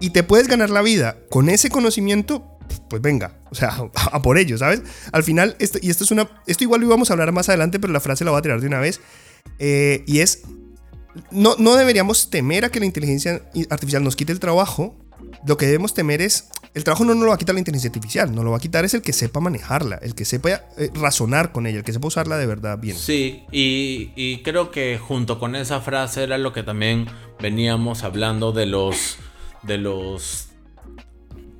y 0.00 0.10
te 0.10 0.24
puedes 0.24 0.48
ganar 0.48 0.70
la 0.70 0.82
vida 0.82 1.18
con 1.30 1.48
ese 1.48 1.70
conocimiento, 1.70 2.58
pues 2.88 3.00
venga, 3.00 3.40
o 3.50 3.54
sea, 3.54 3.70
a 4.12 4.22
por 4.22 4.38
ello, 4.38 4.58
¿sabes? 4.58 4.82
Al 5.12 5.22
final, 5.22 5.56
esto, 5.58 5.78
y 5.80 5.90
esto 5.90 6.04
es 6.04 6.10
una. 6.10 6.28
Esto 6.46 6.64
igual 6.64 6.80
lo 6.80 6.86
íbamos 6.88 7.10
a 7.10 7.14
hablar 7.14 7.32
más 7.32 7.48
adelante, 7.48 7.78
pero 7.78 7.92
la 7.92 8.00
frase 8.00 8.24
la 8.24 8.30
voy 8.30 8.38
a 8.38 8.42
tirar 8.42 8.60
de 8.60 8.66
una 8.66 8.80
vez. 8.80 9.00
Eh, 9.58 10.04
y 10.06 10.20
es: 10.20 10.42
no, 11.30 11.54
no 11.58 11.76
deberíamos 11.76 12.30
temer 12.30 12.64
a 12.64 12.70
que 12.70 12.80
la 12.80 12.86
inteligencia 12.86 13.42
artificial 13.70 14.02
nos 14.02 14.16
quite 14.16 14.32
el 14.32 14.40
trabajo. 14.40 14.96
Lo 15.46 15.56
que 15.56 15.66
debemos 15.66 15.94
temer 15.94 16.20
es, 16.20 16.48
el 16.74 16.84
trabajo 16.84 17.04
no 17.04 17.14
nos 17.14 17.24
lo 17.24 17.28
va 17.28 17.34
a 17.34 17.38
quitar 17.38 17.54
la 17.54 17.60
inteligencia 17.60 17.88
artificial, 17.88 18.34
no 18.34 18.42
lo 18.42 18.50
va 18.50 18.56
a 18.56 18.60
quitar 18.60 18.84
es 18.84 18.94
el 18.94 19.02
que 19.02 19.12
sepa 19.12 19.40
manejarla, 19.40 19.96
el 19.96 20.14
que 20.14 20.24
sepa 20.24 20.50
eh, 20.78 20.90
razonar 20.94 21.52
con 21.52 21.66
ella, 21.66 21.78
el 21.78 21.84
que 21.84 21.92
sepa 21.92 22.06
usarla 22.08 22.38
de 22.38 22.46
verdad 22.46 22.78
bien. 22.78 22.96
Sí, 22.96 23.44
y, 23.52 24.12
y 24.16 24.42
creo 24.42 24.70
que 24.70 24.98
junto 24.98 25.38
con 25.38 25.54
esa 25.54 25.80
frase 25.80 26.22
era 26.22 26.38
lo 26.38 26.52
que 26.52 26.62
también 26.62 27.06
veníamos 27.40 28.04
hablando 28.04 28.52
de 28.52 28.66
los, 28.66 29.18
de 29.62 29.78
los 29.78 30.48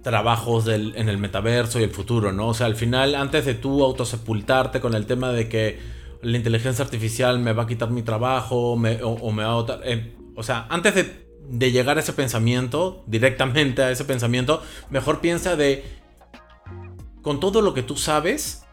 trabajos 0.03 0.65
del, 0.65 0.95
en 0.97 1.09
el 1.09 1.19
metaverso 1.19 1.79
y 1.81 1.85
el 1.85 1.91
futuro, 1.91 2.33
¿no? 2.33 2.49
O 2.49 2.55
sea, 2.55 2.67
al 2.67 2.77
final, 2.77 3.15
antes 3.15 3.45
de 3.45 3.55
tú 3.55 3.85
autosepultarte 3.85 4.81
con 4.81 4.95
el 4.95 5.07
tema 5.07 5.31
de 5.33 5.49
que 5.49 5.79
la 6.23 6.37
inteligencia 6.37 6.85
artificial 6.85 7.39
me 7.39 7.53
va 7.53 7.65
a 7.65 7.67
quitar 7.67 7.91
mi 7.91 8.03
trabajo 8.03 8.73
o, 8.73 8.77
me 8.77 8.97
va 8.97 9.61
a... 9.61 9.81
Eh, 9.85 10.17
o 10.35 10.43
sea, 10.43 10.67
antes 10.71 10.95
de, 10.95 11.22
de, 11.49 11.73
llegar 11.73 11.97
a 11.99 12.01
ese 12.01 12.13
pensamiento, 12.13 13.03
directamente 13.07 13.83
a 13.83 13.91
ese 13.91 14.05
pensamiento, 14.05 14.63
mejor 14.91 15.21
piensa 15.21 15.57
de... 15.57 15.85
Con 17.23 17.39
todo 17.39 17.63
lo 17.63 17.73
que 17.73 17.83
tú 17.83 17.97
sabes 17.97 18.65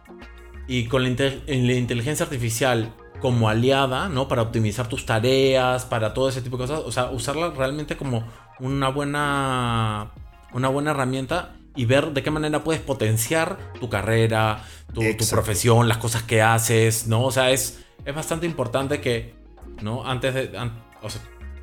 y 0.67 0.85
con 0.85 1.03
la, 1.03 1.09
la 1.09 1.73
inteligencia 1.73 2.23
artificial 2.23 2.95
como 3.21 3.47
aliada, 3.47 4.09
¿no? 4.09 4.27
Para 4.27 4.41
optimizar 4.41 4.87
tus 4.87 5.05
tareas, 5.05 5.85
para 5.85 6.15
todo 6.15 6.29
ese 6.29 6.41
tipo 6.41 6.57
de 6.57 6.63
cosas. 6.63 6.81
O 6.83 6.91
sea, 6.91 7.11
usarla 7.11 7.51
realmente 7.51 7.95
como 7.95 8.23
una 8.59 8.89
buena 8.89 10.11
una 10.53 10.67
buena 10.69 10.91
herramienta 10.91 11.55
y 11.75 11.85
ver 11.85 12.11
de 12.11 12.23
qué 12.23 12.31
manera 12.31 12.63
puedes 12.63 12.81
potenciar 12.81 13.57
tu 13.79 13.89
carrera, 13.89 14.63
tu, 14.93 15.01
profesión, 15.29 15.87
las 15.87 15.97
cosas 15.97 16.23
que 16.23 16.41
haces, 16.41 17.07
¿no? 17.07 17.23
O 17.23 17.31
sea, 17.31 17.51
es, 17.51 17.79
es 18.05 18.15
bastante 18.15 18.45
importante 18.45 18.99
que, 18.99 19.33
¿no? 19.81 20.05
Antes 20.05 20.33
de, 20.33 20.51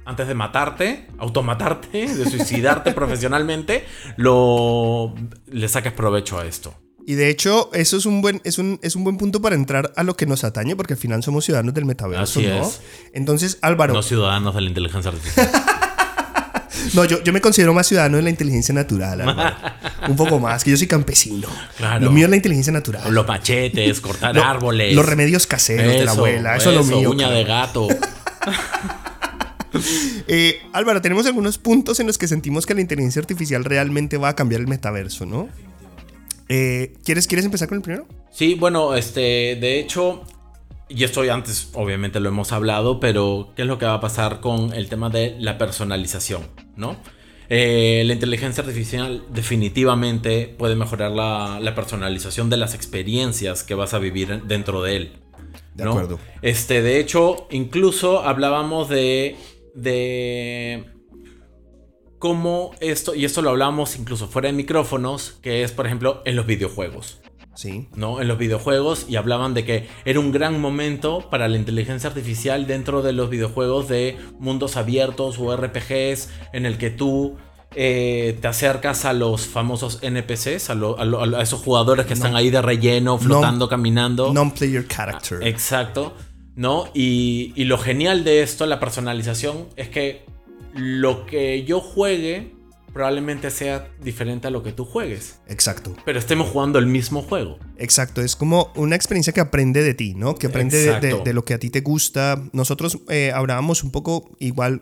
antes 0.07 0.29
de 0.29 0.35
matarte, 0.35 1.09
automatarte, 1.19 2.07
de 2.07 2.31
suicidarte 2.31 2.93
profesionalmente, 2.95 3.85
lo, 4.17 5.15
le 5.51 5.69
saques 5.69 5.93
provecho 5.93 6.39
a 6.39 6.47
esto. 6.47 6.75
Y 7.09 7.15
de 7.15 7.29
hecho, 7.29 7.71
eso 7.73 7.97
es 7.97 8.07
un 8.07 8.23
buen, 8.23 8.41
es 8.45 8.59
un, 8.59 8.81
es 8.83 8.97
un 8.97 9.05
buen 9.05 9.17
punto 9.17 9.41
para 9.41 9.55
entrar 9.55 9.93
a 9.95 10.03
lo 10.03 10.17
que 10.17 10.27
nos 10.27 10.43
atañe, 10.43 10.75
porque 10.75 10.95
al 10.95 10.99
final 10.99 11.23
somos 11.23 11.45
ciudadanos 11.45 11.75
del 11.75 11.85
metaverso, 11.85 12.41
Así 12.41 12.49
¿no? 12.49 12.67
Es. 12.67 12.81
Entonces, 13.13 13.59
Álvaro. 13.63 13.95
No 13.95 14.03
ciudadanos 14.03 14.55
de 14.55 14.61
la 14.63 14.69
inteligencia 14.69 15.11
artificial. 15.11 15.51
No, 16.95 17.05
yo, 17.05 17.23
yo 17.23 17.33
me 17.33 17.41
considero 17.41 17.75
más 17.75 17.87
ciudadano 17.87 18.19
de 18.19 18.23
la 18.23 18.31
inteligencia 18.31 18.73
natural. 18.73 19.23
Un 20.09 20.15
poco 20.15 20.39
más, 20.39 20.63
que 20.63 20.71
yo 20.71 20.77
soy 20.77 20.87
campesino. 20.87 21.49
Lo 22.01 22.13
mío 22.13 22.27
es 22.27 22.31
la 22.31 22.37
inteligencia 22.37 22.73
natural. 22.73 23.13
Los 23.13 23.27
machetes, 23.27 24.01
cortar 24.01 24.39
árboles. 24.39 24.95
Los 24.95 25.05
remedios 25.05 25.47
caseros 25.47 25.93
de 25.93 26.05
la 26.05 26.13
abuela. 26.13 26.57
Eso, 26.57 26.71
es 26.71 26.77
lo 26.77 26.85
mío. 26.85 27.11
Uña 27.11 27.31
de 27.31 27.45
gato. 27.45 27.89
Eh, 30.29 30.61
Álvaro, 30.73 31.01
tenemos 31.01 31.27
algunos 31.27 31.59
puntos 31.59 32.01
en 32.01 32.07
los 32.07 32.19
que 32.19 32.27
sentimos 32.27 32.67
que 32.67 32.75
la 32.75 32.81
inteligencia 32.81 33.21
artificial 33.21 33.65
realmente 33.65 34.17
va 34.17 34.31
a 34.31 34.35
cambiar 34.35 34.61
el 34.61 34.67
metaverso, 34.67 35.25
¿no? 35.25 35.49
Eh, 36.49 36.95
¿quieres, 37.05 37.27
¿Quieres 37.27 37.45
empezar 37.45 37.69
con 37.69 37.77
el 37.77 37.83
primero? 37.83 38.07
Sí, 38.33 38.55
bueno, 38.55 38.95
este, 38.97 39.21
de 39.21 39.79
hecho, 39.79 40.25
y 40.89 41.05
esto 41.05 41.23
antes 41.33 41.69
obviamente 41.75 42.21
lo 42.21 42.29
hemos 42.29 42.53
hablado, 42.53 43.01
pero 43.01 43.53
¿qué 43.55 43.63
es 43.63 43.69
lo 43.69 43.79
que 43.79 43.87
va 43.87 43.95
a 43.95 44.01
pasar 44.01 44.41
con 44.41 44.73
el 44.73 44.89
tema 44.89 45.11
de 45.11 45.37
la 45.39 45.59
personalización? 45.59 46.43
¿no? 46.77 46.97
Eh, 47.49 48.03
la 48.07 48.13
inteligencia 48.13 48.63
artificial 48.63 49.25
definitivamente 49.31 50.55
puede 50.59 50.75
mejorar 50.75 51.13
la, 51.13 51.75
personalización 51.75 52.51
de 52.51 52.57
las 52.57 52.75
experiencias 52.75 53.63
que 53.63 53.75
vas 53.75 53.95
a 53.95 53.99
vivir 53.99 54.43
dentro 54.45 54.83
de 54.83 54.97
él. 54.97 55.13
De 55.75 55.85
acuerdo. 55.85 56.19
Este, 56.43 56.83
de 56.83 56.99
hecho, 57.01 57.47
incluso 57.51 58.23
hablábamos 58.23 58.89
de, 58.89 59.37
de 59.77 60.85
cómo 62.19 62.73
esto, 62.81 63.15
y 63.15 63.25
esto 63.25 63.43
lo 63.43 63.51
hablamos 63.51 63.97
incluso 63.97 64.27
fuera 64.27 64.49
de 64.49 64.55
micrófonos, 64.55 65.39
que 65.43 65.63
es, 65.63 65.73
por 65.73 65.87
ejemplo, 65.87 66.23
en 66.25 66.35
los 66.35 66.47
videojuegos. 66.47 67.21
Sí. 67.55 67.89
¿no? 67.95 68.21
En 68.21 68.29
los 68.29 68.37
videojuegos 68.37 69.07
y 69.09 69.17
hablaban 69.17 69.55
de 69.55 69.65
que 69.65 69.89
era 70.05 70.21
un 70.21 70.31
gran 70.31 70.61
momento 70.61 71.31
para 71.31 71.49
la 71.49 71.57
inteligencia 71.57 72.11
artificial 72.11 72.67
dentro 72.67 73.01
de 73.01 73.15
los 73.15 73.31
videojuegos 73.31 73.89
de 73.89 74.19
mundos 74.39 74.77
abiertos 74.77 75.39
o 75.39 75.57
RPGs 75.57 76.29
en 76.53 76.67
el 76.67 76.77
que 76.77 76.91
tú 76.91 77.39
eh, 77.75 78.39
te 78.41 78.49
acercas 78.49 79.05
a 79.05 79.13
los 79.13 79.47
famosos 79.47 79.99
NPCs, 80.03 80.71
a, 80.71 81.43
esos 81.43 81.61
jugadores 81.61 82.07
que 82.07 82.15
están 82.15 82.37
ahí 82.37 82.51
de 82.51 82.63
relleno, 82.63 83.19
flotando, 83.19 83.69
caminando. 83.69 84.33
Non-player 84.33 84.87
character. 84.87 85.39
Exacto. 85.43 86.15
¿No? 86.57 86.91
Y, 86.95 87.53
y 87.55 87.65
lo 87.65 87.79
genial 87.79 88.25
de 88.25 88.43
esto, 88.43 88.67
la 88.67 88.81
personalización, 88.81 89.69
es 89.77 89.89
que 89.89 90.25
lo 90.75 91.27
que 91.27 91.65
yo 91.65 91.81
juegue 91.81 92.57
probablemente 92.97 93.51
sea 93.51 93.91
diferente 94.03 94.49
a 94.49 94.51
lo 94.51 94.63
que 94.63 94.73
tú 94.73 94.87
juegues. 94.87 95.39
Exacto. 95.49 95.95
Pero 96.07 96.19
estemos 96.19 96.49
jugando 96.49 96.79
el 96.79 96.87
mismo 96.87 97.21
juego. 97.21 97.59
Exacto, 97.77 98.23
es 98.23 98.37
como 98.37 98.73
una 98.75 98.97
experiencia 98.97 99.35
que 99.35 99.41
aprende 99.41 99.83
de 99.83 99.93
ti, 99.93 100.15
¿no? 100.15 100.35
Que 100.35 100.47
aprende 100.47 100.99
de, 100.99 101.33
lo 101.35 101.45
que 101.45 101.53
a 101.53 101.59
ti 101.59 101.69
te 101.69 101.83
gusta. 101.83 102.43
Nosotros 102.55 103.01
eh, 103.11 103.33
hablábamos 103.35 103.85
un 103.85 103.91
poco 103.91 104.31
igual 104.39 104.81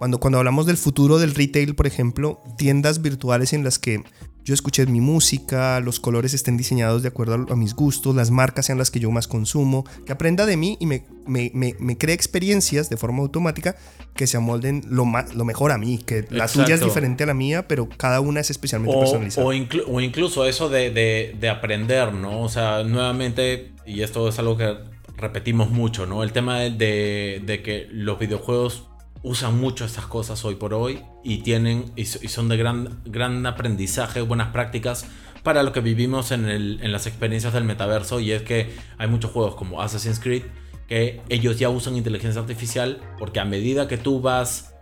cuando, 0.00 0.18
cuando 0.18 0.38
hablamos 0.38 0.64
del 0.64 0.78
futuro 0.78 1.18
del 1.18 1.34
retail, 1.34 1.74
por 1.74 1.86
ejemplo, 1.86 2.40
tiendas 2.56 3.02
virtuales 3.02 3.52
en 3.52 3.64
las 3.64 3.78
que 3.78 4.02
yo 4.42 4.54
escuché 4.54 4.86
mi 4.86 5.02
música, 5.02 5.78
los 5.80 6.00
colores 6.00 6.32
estén 6.32 6.56
diseñados 6.56 7.02
de 7.02 7.08
acuerdo 7.08 7.34
a, 7.50 7.54
mis 7.54 7.74
gustos, 7.74 8.16
las 8.16 8.30
marcas 8.30 8.64
sean 8.64 8.78
las 8.78 8.90
que 8.90 8.98
yo 8.98 9.10
más 9.10 9.28
consumo, 9.28 9.84
que 10.06 10.12
aprenda 10.12 10.46
de 10.46 10.56
mí 10.56 10.78
y 10.80 10.86
me, 10.86 11.04
me, 11.26 11.52
me, 11.52 11.98
cree 11.98 12.14
experiencias 12.14 12.88
de 12.88 12.96
forma 12.96 13.18
automática 13.18 13.76
que 14.14 14.26
se 14.26 14.38
amolden 14.38 14.84
lo, 14.88 15.04
lo 15.34 15.44
mejor 15.44 15.70
a 15.70 15.76
mí, 15.76 15.98
que 15.98 16.24
la 16.30 16.48
tuya 16.48 16.76
es 16.76 16.80
diferente 16.80 17.24
a 17.24 17.26
la 17.26 17.34
mía, 17.34 17.68
pero 17.68 17.86
cada 17.98 18.22
una 18.22 18.40
es 18.40 18.48
especialmente 18.48 18.98
personalizada. 18.98 19.46
O, 19.46 19.50
o 19.50 20.00
incluso 20.00 20.46
eso 20.46 20.70
de, 20.70 20.90
de, 20.92 21.36
de, 21.38 21.48
aprender, 21.50 22.14
¿no? 22.14 22.40
O 22.40 22.48
sea, 22.48 22.84
nuevamente, 22.84 23.72
y 23.84 24.00
esto 24.00 24.26
es 24.30 24.38
algo 24.38 24.56
que 24.56 24.78
repetimos 25.18 25.68
mucho, 25.68 26.06
¿no? 26.06 26.22
El 26.22 26.32
tema 26.32 26.60
de, 26.60 27.42
de 27.44 27.62
que 27.62 27.86
los 27.90 28.18
videojuegos 28.18 28.89
usan 29.22 29.58
mucho 29.58 29.84
estas 29.84 30.06
cosas 30.06 30.44
hoy 30.44 30.54
por 30.54 30.74
hoy 30.74 31.02
y 31.22 31.38
tienen 31.38 31.92
y 31.96 32.04
son 32.06 32.48
de 32.48 32.56
gran, 32.56 33.02
gran 33.04 33.44
aprendizaje, 33.46 34.20
buenas 34.22 34.48
prácticas 34.48 35.06
para 35.42 35.62
lo 35.62 35.72
que 35.72 35.80
vivimos 35.80 36.32
en, 36.32 36.46
el, 36.46 36.80
en 36.82 36.92
las 36.92 37.06
experiencias 37.06 37.52
del 37.52 37.64
metaverso 37.64 38.20
y 38.20 38.32
es 38.32 38.42
que 38.42 38.74
hay 38.98 39.08
muchos 39.08 39.30
juegos 39.30 39.54
como 39.54 39.82
Assassin's 39.82 40.20
Creed 40.20 40.42
que 40.88 41.20
ellos 41.28 41.58
ya 41.58 41.68
usan 41.68 41.96
inteligencia 41.96 42.40
artificial 42.40 43.00
porque 43.18 43.40
a 43.40 43.44
medida 43.44 43.88
que 43.88 43.96
tú 43.96 44.20
vas 44.20 44.74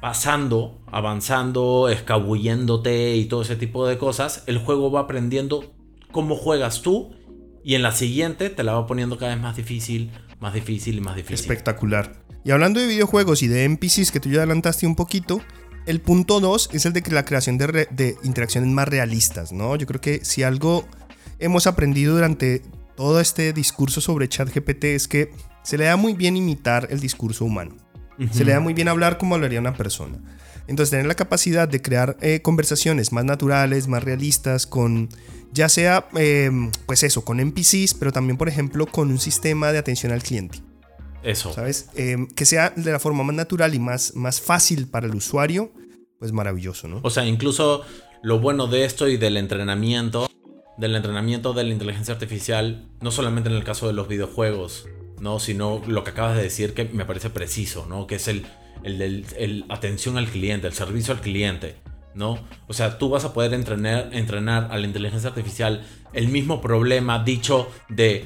pasando, 0.00 0.82
avanzando, 0.86 1.88
escabulléndote 1.88 3.16
y 3.16 3.24
todo 3.24 3.42
ese 3.42 3.56
tipo 3.56 3.86
de 3.86 3.96
cosas, 3.96 4.44
el 4.46 4.58
juego 4.58 4.90
va 4.90 5.00
aprendiendo 5.00 5.72
cómo 6.12 6.36
juegas 6.36 6.82
tú 6.82 7.14
y 7.64 7.74
en 7.74 7.82
la 7.82 7.92
siguiente 7.92 8.50
te 8.50 8.62
la 8.62 8.74
va 8.74 8.86
poniendo 8.86 9.16
cada 9.16 9.34
vez 9.34 9.42
más 9.42 9.56
difícil, 9.56 10.10
más 10.40 10.52
difícil 10.52 10.98
y 10.98 11.00
más 11.00 11.16
difícil. 11.16 11.34
Espectacular. 11.50 12.23
Y 12.44 12.50
hablando 12.50 12.78
de 12.78 12.86
videojuegos 12.86 13.42
y 13.42 13.48
de 13.48 13.64
NPCs 13.64 14.10
que 14.12 14.20
tú 14.20 14.28
ya 14.28 14.38
adelantaste 14.38 14.86
un 14.86 14.94
poquito, 14.94 15.40
el 15.86 16.00
punto 16.00 16.40
2 16.40 16.70
es 16.72 16.84
el 16.84 16.92
de 16.92 17.02
la 17.10 17.24
creación 17.24 17.56
de, 17.56 18.16
interacciones 18.22 18.70
más 18.70 18.86
realistas, 18.86 19.52
¿no? 19.52 19.76
Yo 19.76 19.86
creo 19.86 20.00
que 20.00 20.24
si 20.24 20.42
algo 20.42 20.86
hemos 21.38 21.66
aprendido 21.66 22.14
durante 22.14 22.62
todo 22.96 23.20
este 23.20 23.52
discurso 23.52 24.00
sobre 24.00 24.28
ChatGPT 24.28 24.84
es 24.84 25.08
que 25.08 25.32
se 25.62 25.78
le 25.78 25.84
da 25.84 25.96
muy 25.96 26.12
bien 26.12 26.36
imitar 26.36 26.86
el 26.90 27.00
discurso 27.00 27.44
humano. 27.44 27.76
Se 28.30 28.44
le 28.44 28.52
da 28.52 28.60
muy 28.60 28.74
bien 28.74 28.86
hablar 28.86 29.18
como 29.18 29.34
hablaría 29.34 29.58
una 29.58 29.74
persona. 29.74 30.18
Entonces, 30.68 30.90
tener 30.90 31.06
la 31.06 31.16
capacidad 31.16 31.66
de 31.66 31.82
crear 31.82 32.16
eh, 32.20 32.40
conversaciones 32.42 33.10
más 33.10 33.24
naturales, 33.24 33.88
más 33.88 34.04
realistas, 34.04 34.66
con 34.66 35.08
ya 35.52 35.68
sea, 35.68 36.06
em, 36.14 36.70
pues 36.86 37.02
eso, 37.02 37.24
con 37.24 37.40
NPCs, 37.40 37.94
pero 37.94 38.12
también, 38.12 38.36
por 38.36 38.48
ejemplo, 38.48 38.86
con 38.86 39.10
un 39.10 39.18
sistema 39.18 39.72
de 39.72 39.78
atención 39.78 40.12
al 40.12 40.22
cliente. 40.22 40.62
Eso. 41.24 41.52
¿Sabes? 41.52 41.88
Em, 41.96 42.28
que 42.28 42.44
sea 42.44 42.70
de 42.70 42.92
la 42.92 43.00
forma 43.00 43.24
más 43.24 43.34
natural 43.34 43.74
y 43.74 43.78
más, 43.78 44.14
más 44.14 44.40
fácil 44.40 44.86
para 44.86 45.06
el 45.06 45.14
usuario, 45.14 45.72
pues 46.18 46.32
maravilloso, 46.32 46.86
¿no? 46.86 47.00
O 47.02 47.10
sea, 47.10 47.26
incluso 47.26 47.82
lo 48.22 48.40
bueno 48.40 48.66
de 48.66 48.84
esto 48.84 49.08
y 49.08 49.16
del 49.16 49.38
entrenamiento, 49.38 50.28
del 50.76 50.94
entrenamiento 50.94 51.54
de 51.54 51.64
la 51.64 51.72
inteligencia 51.72 52.12
artificial, 52.14 52.88
no 53.00 53.10
solamente 53.10 53.48
en 53.48 53.56
el 53.56 53.64
caso 53.64 53.86
de 53.86 53.94
los 53.94 54.06
videojuegos, 54.06 54.86
¿no? 55.20 55.40
Sino 55.40 55.82
lo 55.86 56.04
que 56.04 56.10
acabas 56.10 56.36
de 56.36 56.42
decir 56.42 56.74
que 56.74 56.84
me 56.84 57.06
parece 57.06 57.30
preciso, 57.30 57.86
¿no? 57.88 58.06
Que 58.06 58.16
es 58.16 58.28
el, 58.28 58.46
el, 58.82 59.24
el, 59.38 59.64
atención 59.70 60.18
al 60.18 60.28
cliente, 60.28 60.66
el 60.66 60.74
servicio 60.74 61.14
al 61.14 61.20
cliente. 61.20 61.76
¿no? 62.14 62.38
O 62.68 62.72
sea, 62.72 62.96
tú 62.96 63.08
vas 63.08 63.24
a 63.24 63.32
poder 63.32 63.54
entrenar, 63.54 64.10
entrenar 64.12 64.68
a 64.70 64.78
la 64.78 64.86
inteligencia 64.86 65.30
artificial 65.30 65.84
el 66.12 66.28
mismo 66.28 66.60
problema 66.60 67.24
dicho 67.24 67.68
de 67.88 68.24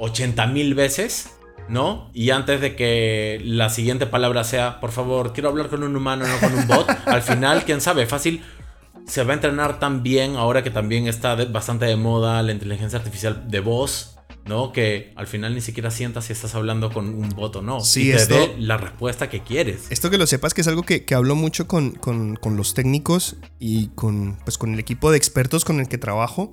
80 0.00 0.44
mil 0.48 0.74
veces 0.74 1.30
¿no? 1.68 2.10
Y 2.12 2.30
antes 2.30 2.60
de 2.60 2.76
que 2.76 3.40
la 3.44 3.70
siguiente 3.70 4.06
palabra 4.06 4.44
sea, 4.44 4.80
por 4.80 4.92
favor, 4.92 5.32
quiero 5.32 5.48
hablar 5.48 5.68
con 5.68 5.82
un 5.82 5.96
humano, 5.96 6.26
no 6.26 6.38
con 6.38 6.54
un 6.58 6.66
bot, 6.66 6.86
al 7.06 7.22
final, 7.22 7.64
quién 7.64 7.80
sabe, 7.80 8.06
fácil 8.06 8.42
se 9.06 9.24
va 9.24 9.32
a 9.32 9.34
entrenar 9.34 9.80
tan 9.80 10.02
bien 10.02 10.36
ahora 10.36 10.62
que 10.62 10.70
también 10.70 11.06
está 11.08 11.34
bastante 11.46 11.86
de 11.86 11.96
moda 11.96 12.42
la 12.42 12.52
inteligencia 12.52 12.98
artificial 12.98 13.48
de 13.50 13.58
voz, 13.60 14.16
¿no? 14.44 14.72
Que 14.72 15.12
al 15.16 15.26
final 15.26 15.54
ni 15.54 15.60
siquiera 15.60 15.90
sientas 15.90 16.26
si 16.26 16.32
estás 16.32 16.54
hablando 16.54 16.92
con 16.92 17.08
un 17.08 17.28
bot 17.30 17.56
o 17.56 17.62
no. 17.62 17.80
Sí, 17.80 18.08
y 18.08 18.10
te 18.12 18.16
esto- 18.16 18.34
dé 18.34 18.54
la 18.58 18.76
respuesta 18.76 19.28
que 19.28 19.40
quieres. 19.42 19.86
Esto 19.90 20.08
que 20.10 20.18
lo 20.18 20.26
sepas 20.26 20.54
que 20.54 20.60
es 20.60 20.68
algo 20.68 20.82
que, 20.82 21.04
que 21.04 21.14
hablo 21.14 21.34
mucho 21.34 21.66
con, 21.66 21.92
con- 21.92 22.36
con 22.36 22.56
los 22.56 22.74
técnicos 22.74 23.36
y 23.58 23.88
con, 23.88 24.38
pues, 24.44 24.56
con 24.58 24.72
el 24.72 24.78
equipo 24.78 25.10
de 25.10 25.16
expertos 25.16 25.64
con 25.64 25.80
el 25.80 25.88
que 25.88 25.98
trabajo. 25.98 26.52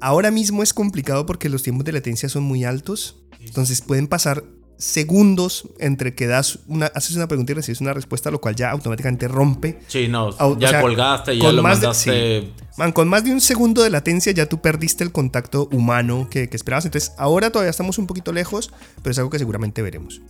Ahora 0.00 0.30
mismo 0.30 0.62
es 0.62 0.74
complicado 0.74 1.26
porque 1.26 1.48
los 1.48 1.62
tiempos 1.62 1.84
de 1.84 1.92
latencia 1.92 2.28
son 2.28 2.42
muy 2.44 2.64
altos. 2.64 3.16
Entonces 3.40 3.80
pueden 3.82 4.06
pasar 4.08 4.44
segundos 4.76 5.68
entre 5.78 6.14
que 6.14 6.26
das 6.26 6.58
una, 6.66 6.86
haces 6.86 7.14
una 7.16 7.28
pregunta 7.28 7.52
y 7.52 7.54
recibes 7.54 7.80
una 7.80 7.92
respuesta, 7.94 8.30
lo 8.30 8.40
cual 8.40 8.54
ya 8.56 8.70
automáticamente 8.70 9.28
rompe. 9.28 9.78
Sí, 9.86 10.08
no, 10.08 10.30
ya 10.30 10.44
o 10.44 10.58
sea, 10.60 10.80
colgaste, 10.80 11.38
ya 11.38 11.52
lo 11.52 11.62
más 11.62 11.80
de- 11.80 11.86
mandaste. 11.86 12.52
Man, 12.76 12.92
con 12.92 13.08
más 13.08 13.24
de 13.24 13.32
un 13.32 13.40
segundo 13.40 13.82
de 13.82 13.90
latencia 13.90 14.32
ya 14.32 14.46
tú 14.46 14.60
perdiste 14.60 15.04
el 15.04 15.12
contacto 15.12 15.68
humano 15.72 16.28
que, 16.30 16.48
que 16.48 16.56
esperabas. 16.56 16.84
Entonces 16.84 17.12
ahora 17.18 17.50
todavía 17.50 17.70
estamos 17.70 17.98
un 17.98 18.06
poquito 18.06 18.32
lejos, 18.32 18.72
pero 19.02 19.12
es 19.12 19.18
algo 19.18 19.30
que 19.30 19.38
seguramente 19.38 19.80
veremos. 19.80 20.20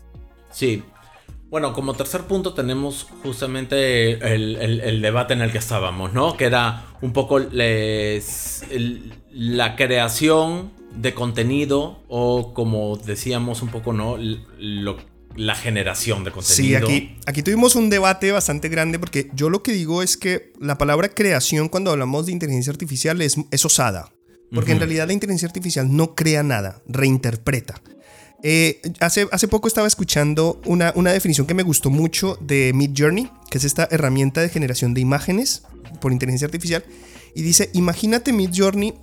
Sí. 0.52 0.82
Bueno, 1.50 1.72
como 1.72 1.94
tercer 1.94 2.22
punto 2.22 2.52
tenemos 2.52 3.06
justamente 3.22 4.12
el, 4.34 4.56
el- 4.56 4.80
el 4.80 5.00
debate 5.02 5.34
en 5.34 5.40
el 5.40 5.52
que 5.52 5.58
estábamos, 5.58 6.12
¿no? 6.12 6.36
Que 6.36 6.44
era 6.46 6.84
un 7.00 7.12
poco 7.12 7.38
les- 7.38 8.62
el- 8.70 9.14
la 9.34 9.76
creación 9.76 10.70
de 10.96 11.12
contenido 11.12 12.02
o 12.08 12.54
como 12.54 12.96
decíamos 12.96 13.62
un 13.62 13.68
poco, 13.70 13.92
¿no? 13.92 14.16
Lo- 14.16 14.96
la 15.36 15.56
generación 15.56 16.22
de 16.22 16.30
Sí, 16.30 16.34
contenido. 16.72 16.78
aquí, 16.86 17.16
aquí 17.26 17.42
tuvimos 17.42 17.74
un 17.74 17.90
debate 17.90 18.30
bastante 18.30 18.68
grande 18.68 19.00
porque 19.00 19.30
yo 19.34 19.50
lo 19.50 19.64
que 19.64 19.72
digo 19.72 20.00
es 20.00 20.16
que 20.16 20.52
la 20.60 20.78
palabra 20.78 21.08
creación 21.08 21.68
cuando 21.68 21.90
hablamos 21.90 22.26
de 22.26 22.32
inteligencia 22.32 22.70
artificial 22.70 23.20
es, 23.20 23.34
es 23.50 23.64
osada. 23.64 24.12
Porque 24.52 24.70
en 24.70 24.78
realidad 24.78 25.08
la 25.08 25.12
inteligencia 25.12 25.48
artificial 25.48 25.88
no 25.96 26.14
crea 26.14 26.44
nada, 26.44 26.80
reinterpreta. 26.86 27.82
Eh, 28.44 28.80
hace, 29.00 29.26
hace 29.32 29.48
poco 29.48 29.66
estaba 29.66 29.88
escuchando 29.88 30.60
una, 30.66 30.92
una 30.94 31.12
definición 31.12 31.46
que 31.48 31.54
me 31.54 31.64
gustó 31.64 31.90
mucho 31.90 32.38
de 32.40 32.70
Mid 32.72 32.90
Journey, 32.96 33.28
que 33.50 33.58
es 33.58 33.64
esta 33.64 33.88
herramienta 33.90 34.42
de 34.42 34.50
generación 34.50 34.94
de 34.94 35.00
imágenes 35.00 35.62
por 36.00 36.12
inteligencia 36.12 36.46
artificial. 36.46 36.84
Y 37.34 37.42
dice, 37.42 37.70
imagínate 37.72 38.32
Mid 38.32 38.50
Journey 38.54 38.94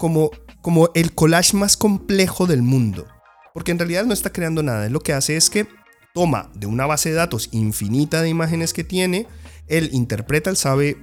como, 0.00 0.30
como 0.62 0.88
el 0.94 1.12
collage 1.12 1.56
más 1.56 1.76
complejo 1.76 2.46
del 2.46 2.62
mundo. 2.62 3.06
Porque 3.52 3.70
en 3.70 3.78
realidad 3.78 4.06
no 4.06 4.14
está 4.14 4.32
creando 4.32 4.62
nada. 4.62 4.86
Él 4.86 4.92
lo 4.92 5.00
que 5.00 5.12
hace 5.12 5.36
es 5.36 5.50
que 5.50 5.68
toma 6.14 6.50
de 6.54 6.66
una 6.66 6.86
base 6.86 7.10
de 7.10 7.16
datos 7.16 7.50
infinita 7.52 8.22
de 8.22 8.30
imágenes 8.30 8.72
que 8.72 8.82
tiene, 8.82 9.26
él 9.68 9.90
interpreta, 9.92 10.50
él 10.50 10.56
sabe 10.56 10.96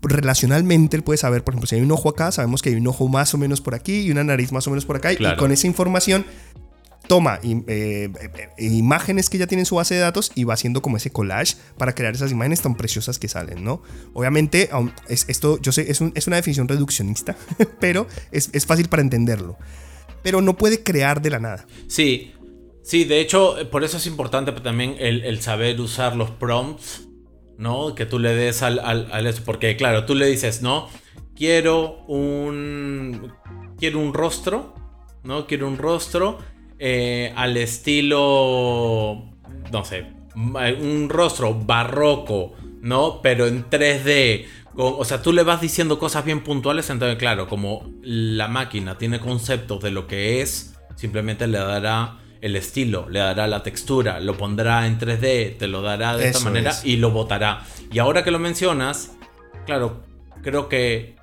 relacionalmente, 0.00 0.96
él 0.96 1.02
puede 1.02 1.18
saber, 1.18 1.42
por 1.44 1.52
ejemplo, 1.52 1.66
si 1.66 1.74
hay 1.74 1.82
un 1.82 1.90
ojo 1.90 2.08
acá, 2.08 2.30
sabemos 2.30 2.62
que 2.62 2.70
hay 2.70 2.76
un 2.76 2.86
ojo 2.86 3.08
más 3.08 3.34
o 3.34 3.38
menos 3.38 3.60
por 3.60 3.74
aquí 3.74 4.02
y 4.02 4.10
una 4.12 4.24
nariz 4.24 4.52
más 4.52 4.66
o 4.68 4.70
menos 4.70 4.86
por 4.86 4.96
acá. 4.96 5.12
Y 5.12 5.18
con 5.36 5.50
esa 5.50 5.66
información 5.66 6.24
toma 7.06 7.40
eh, 7.42 7.62
eh, 7.66 8.50
imágenes 8.58 9.30
que 9.30 9.38
ya 9.38 9.46
tiene 9.46 9.62
en 9.62 9.66
su 9.66 9.76
base 9.76 9.94
de 9.94 10.00
datos 10.00 10.32
y 10.34 10.44
va 10.44 10.54
haciendo 10.54 10.82
como 10.82 10.96
ese 10.96 11.10
collage 11.10 11.56
para 11.78 11.94
crear 11.94 12.14
esas 12.14 12.32
imágenes 12.32 12.62
tan 12.62 12.76
preciosas 12.76 13.18
que 13.18 13.28
salen, 13.28 13.64
¿no? 13.64 13.82
Obviamente, 14.12 14.70
es, 15.08 15.24
esto, 15.28 15.60
yo 15.60 15.72
sé, 15.72 15.90
es, 15.90 16.00
es 16.14 16.26
una 16.26 16.36
definición 16.36 16.68
reduccionista, 16.68 17.36
pero 17.80 18.06
es, 18.32 18.50
es 18.52 18.66
fácil 18.66 18.88
para 18.88 19.02
entenderlo. 19.02 19.56
Pero 20.22 20.42
no 20.42 20.56
puede 20.56 20.82
crear 20.82 21.22
de 21.22 21.30
la 21.30 21.38
nada. 21.38 21.66
Sí, 21.86 22.34
sí, 22.82 23.04
de 23.04 23.20
hecho, 23.20 23.56
por 23.70 23.84
eso 23.84 23.96
es 23.96 24.06
importante 24.06 24.52
también 24.52 24.96
el, 24.98 25.24
el 25.24 25.40
saber 25.40 25.80
usar 25.80 26.16
los 26.16 26.30
prompts, 26.30 27.08
¿no? 27.58 27.94
Que 27.94 28.06
tú 28.06 28.18
le 28.18 28.34
des 28.34 28.62
al, 28.62 28.80
al, 28.80 29.08
al 29.12 29.26
eso, 29.26 29.42
porque 29.44 29.76
claro, 29.76 30.04
tú 30.04 30.14
le 30.14 30.26
dices, 30.26 30.62
¿no? 30.62 30.88
Quiero 31.34 32.04
un, 32.06 33.32
quiero 33.78 34.00
un 34.00 34.14
rostro, 34.14 34.74
¿no? 35.22 35.46
Quiero 35.46 35.68
un 35.68 35.78
rostro 35.78 36.38
eh, 36.78 37.32
al 37.36 37.56
estilo, 37.56 39.22
no 39.72 39.84
sé, 39.84 40.06
un 40.34 41.08
rostro 41.08 41.54
barroco, 41.54 42.52
¿no? 42.82 43.20
Pero 43.22 43.46
en 43.46 43.68
3D. 43.68 44.46
con- 44.74 44.94
O 44.98 45.04
sea, 45.04 45.22
tú 45.22 45.32
le 45.32 45.42
vas 45.42 45.60
diciendo 45.60 45.98
cosas 45.98 46.24
bien 46.24 46.42
puntuales, 46.42 46.90
entonces 46.90 47.16
claro, 47.18 47.48
como 47.48 47.90
la 48.02 48.46
máquina 48.48 48.98
tiene 48.98 49.18
conceptos 49.20 49.82
de 49.82 49.90
lo 49.90 50.06
que 50.06 50.42
es, 50.42 50.74
simplemente 50.96 51.46
le 51.46 51.58
dará 51.58 52.18
el 52.42 52.54
estilo, 52.56 53.08
le 53.08 53.18
dará 53.20 53.46
la 53.46 53.62
textura, 53.62 54.20
lo 54.20 54.36
pondrá 54.36 54.86
en 54.86 54.98
3D, 54.98 55.56
te 55.58 55.66
lo 55.68 55.80
dará 55.80 56.16
de 56.18 56.26
esta 56.28 56.40
manera 56.40 56.70
es. 56.70 56.84
y 56.84 56.96
lo 56.98 57.10
botará. 57.10 57.64
Y 57.90 57.98
ahora 57.98 58.22
que 58.22 58.30
lo 58.30 58.38
mencionas, 58.38 59.16
claro, 59.64 60.02
creo 60.42 60.68
que 60.68 61.16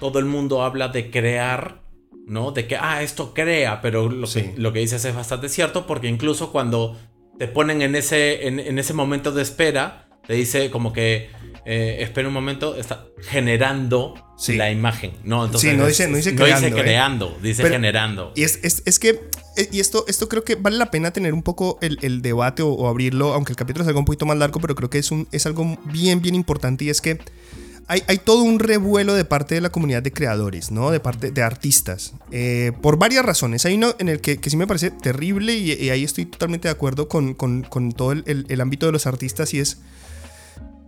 todo 0.00 0.18
el 0.18 0.24
mundo 0.24 0.64
habla 0.64 0.88
de 0.88 1.10
crear, 1.12 1.80
¿no? 2.26 2.52
De 2.52 2.66
que, 2.66 2.76
ah, 2.76 3.02
esto 3.02 3.34
crea, 3.34 3.80
pero 3.80 4.08
lo, 4.08 4.26
Sí. 4.26 4.42
que, 4.42 4.54
lo 4.56 4.72
que 4.72 4.78
dices 4.80 5.04
es 5.04 5.14
bastante 5.14 5.48
cierto, 5.48 5.86
porque 5.86 6.08
incluso 6.08 6.50
cuando 6.52 6.98
te 7.38 7.48
ponen 7.48 7.82
en 7.82 7.94
ese, 7.96 8.46
en, 8.46 8.60
en 8.60 8.78
ese 8.78 8.94
momento 8.94 9.32
de 9.32 9.42
espera, 9.42 10.08
te 10.26 10.34
dice 10.34 10.70
como 10.70 10.92
que, 10.92 11.28
eh, 11.66 11.98
espera 12.00 12.28
un 12.28 12.34
momento, 12.34 12.76
está 12.76 13.06
generando 13.28 14.14
Sí. 14.38 14.56
la 14.56 14.70
imagen, 14.70 15.12
¿no? 15.24 15.44
Entonces, 15.44 15.70
Sí, 15.70 15.76
no 15.76 15.86
dice- 15.86 16.08
no 16.08 16.16
dice 16.16 16.32
no 16.32 16.44
dice 16.46 16.72
creando, 16.72 17.28
¿eh? 17.28 17.42
dice 17.42 17.62
Pero- 17.62 17.74
generando. 17.74 18.32
Y 18.34 18.42
es, 18.42 18.58
es- 18.62 18.82
es 18.86 18.98
que, 18.98 19.20
eh, 19.56 19.68
y 19.70 19.80
esto, 19.80 20.04
esto 20.08 20.28
creo 20.28 20.44
que 20.44 20.54
vale 20.56 20.76
la 20.78 20.90
pena 20.90 21.10
tener 21.12 21.34
un 21.34 21.42
poco 21.42 21.78
el, 21.82 21.98
el 22.02 22.22
debate 22.22 22.62
o, 22.62 22.68
o 22.70 22.88
abrirlo, 22.88 23.32
aunque 23.34 23.52
el 23.52 23.56
capítulo 23.56 23.82
es 23.82 23.88
algo 23.88 24.00
un 24.00 24.06
poquito 24.06 24.26
más 24.26 24.36
largo, 24.38 24.60
pero 24.60 24.74
creo 24.74 24.88
que 24.90 24.98
es, 24.98 25.10
un, 25.10 25.28
es 25.30 25.44
algo 25.46 25.78
bien, 25.84 26.20
bien 26.22 26.34
importante 26.34 26.84
y 26.84 26.88
es 26.90 27.00
que 27.00 27.18
hay, 27.86 28.02
hay 28.06 28.18
todo 28.18 28.42
un 28.42 28.58
revuelo 28.58 29.14
de 29.14 29.24
parte 29.24 29.54
de 29.54 29.60
la 29.60 29.70
comunidad 29.70 30.02
de 30.02 30.12
creadores, 30.12 30.70
¿no? 30.70 30.90
De 30.90 31.00
parte 31.00 31.30
de 31.30 31.42
artistas, 31.42 32.14
eh, 32.30 32.72
por 32.82 32.98
varias 32.98 33.24
razones. 33.24 33.64
Hay 33.66 33.74
uno 33.74 33.94
en 33.98 34.08
el 34.08 34.20
que, 34.20 34.38
que 34.38 34.50
sí 34.50 34.56
me 34.56 34.66
parece 34.66 34.90
terrible 34.90 35.54
y, 35.54 35.72
y 35.72 35.90
ahí 35.90 36.04
estoy 36.04 36.24
totalmente 36.26 36.68
de 36.68 36.72
acuerdo 36.72 37.08
con, 37.08 37.34
con- 37.34 37.62
con 37.62 37.92
todo 37.92 38.12
el, 38.12 38.22
el- 38.26 38.46
el 38.48 38.60
ámbito 38.60 38.86
de 38.86 38.92
los 38.92 39.06
artistas 39.06 39.52
y 39.54 39.60
es... 39.60 39.78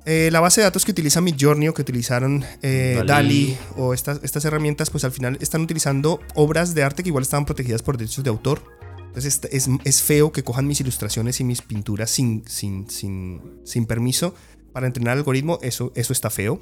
eh, 0.07 0.29
la 0.33 0.41
base 0.41 0.61
de 0.61 0.65
datos 0.67 0.85
que 0.85 0.93
utiliza 0.93 1.21
Midjourney 1.21 1.69
o 1.69 1.75
que 1.75 1.83
utilizaron 1.83 2.45
eh. 2.63 3.03
Dali 3.07 3.59
o 3.77 3.93
estas, 3.93 4.21
estas 4.23 4.45
herramientas, 4.45 4.89
pues 4.91 5.05
al 5.05 5.13
final 5.13 5.37
están 5.41 5.63
utilizando 5.63 6.21
obras 6.35 6.75
de 6.75 6.83
arte 6.83 7.03
que 7.03 7.09
igual 7.09 7.23
estaban 7.23 7.45
protegidas 7.45 7.83
por 7.83 7.97
derechos 7.99 8.23
de 8.25 8.31
autor. 8.31 8.63
Entonces 9.09 9.41
es, 9.51 9.67
es- 9.67 9.75
es 9.85 10.03
feo 10.03 10.31
que 10.31 10.43
cojan 10.45 10.67
mis 10.67 10.81
ilustraciones 10.81 11.41
y 11.41 11.45
mis 11.45 11.61
pinturas 11.63 12.11
sin, 12.11 12.43
sin, 12.47 12.89
sin, 12.91 13.41
sin 13.65 13.87
permiso 13.87 14.35
para 14.77 14.87
entrenar 14.89 15.15
el 15.15 15.21
algoritmo. 15.21 15.59
Eso, 15.63 15.91
eso 15.95 16.13
está 16.13 16.29
feo. 16.29 16.61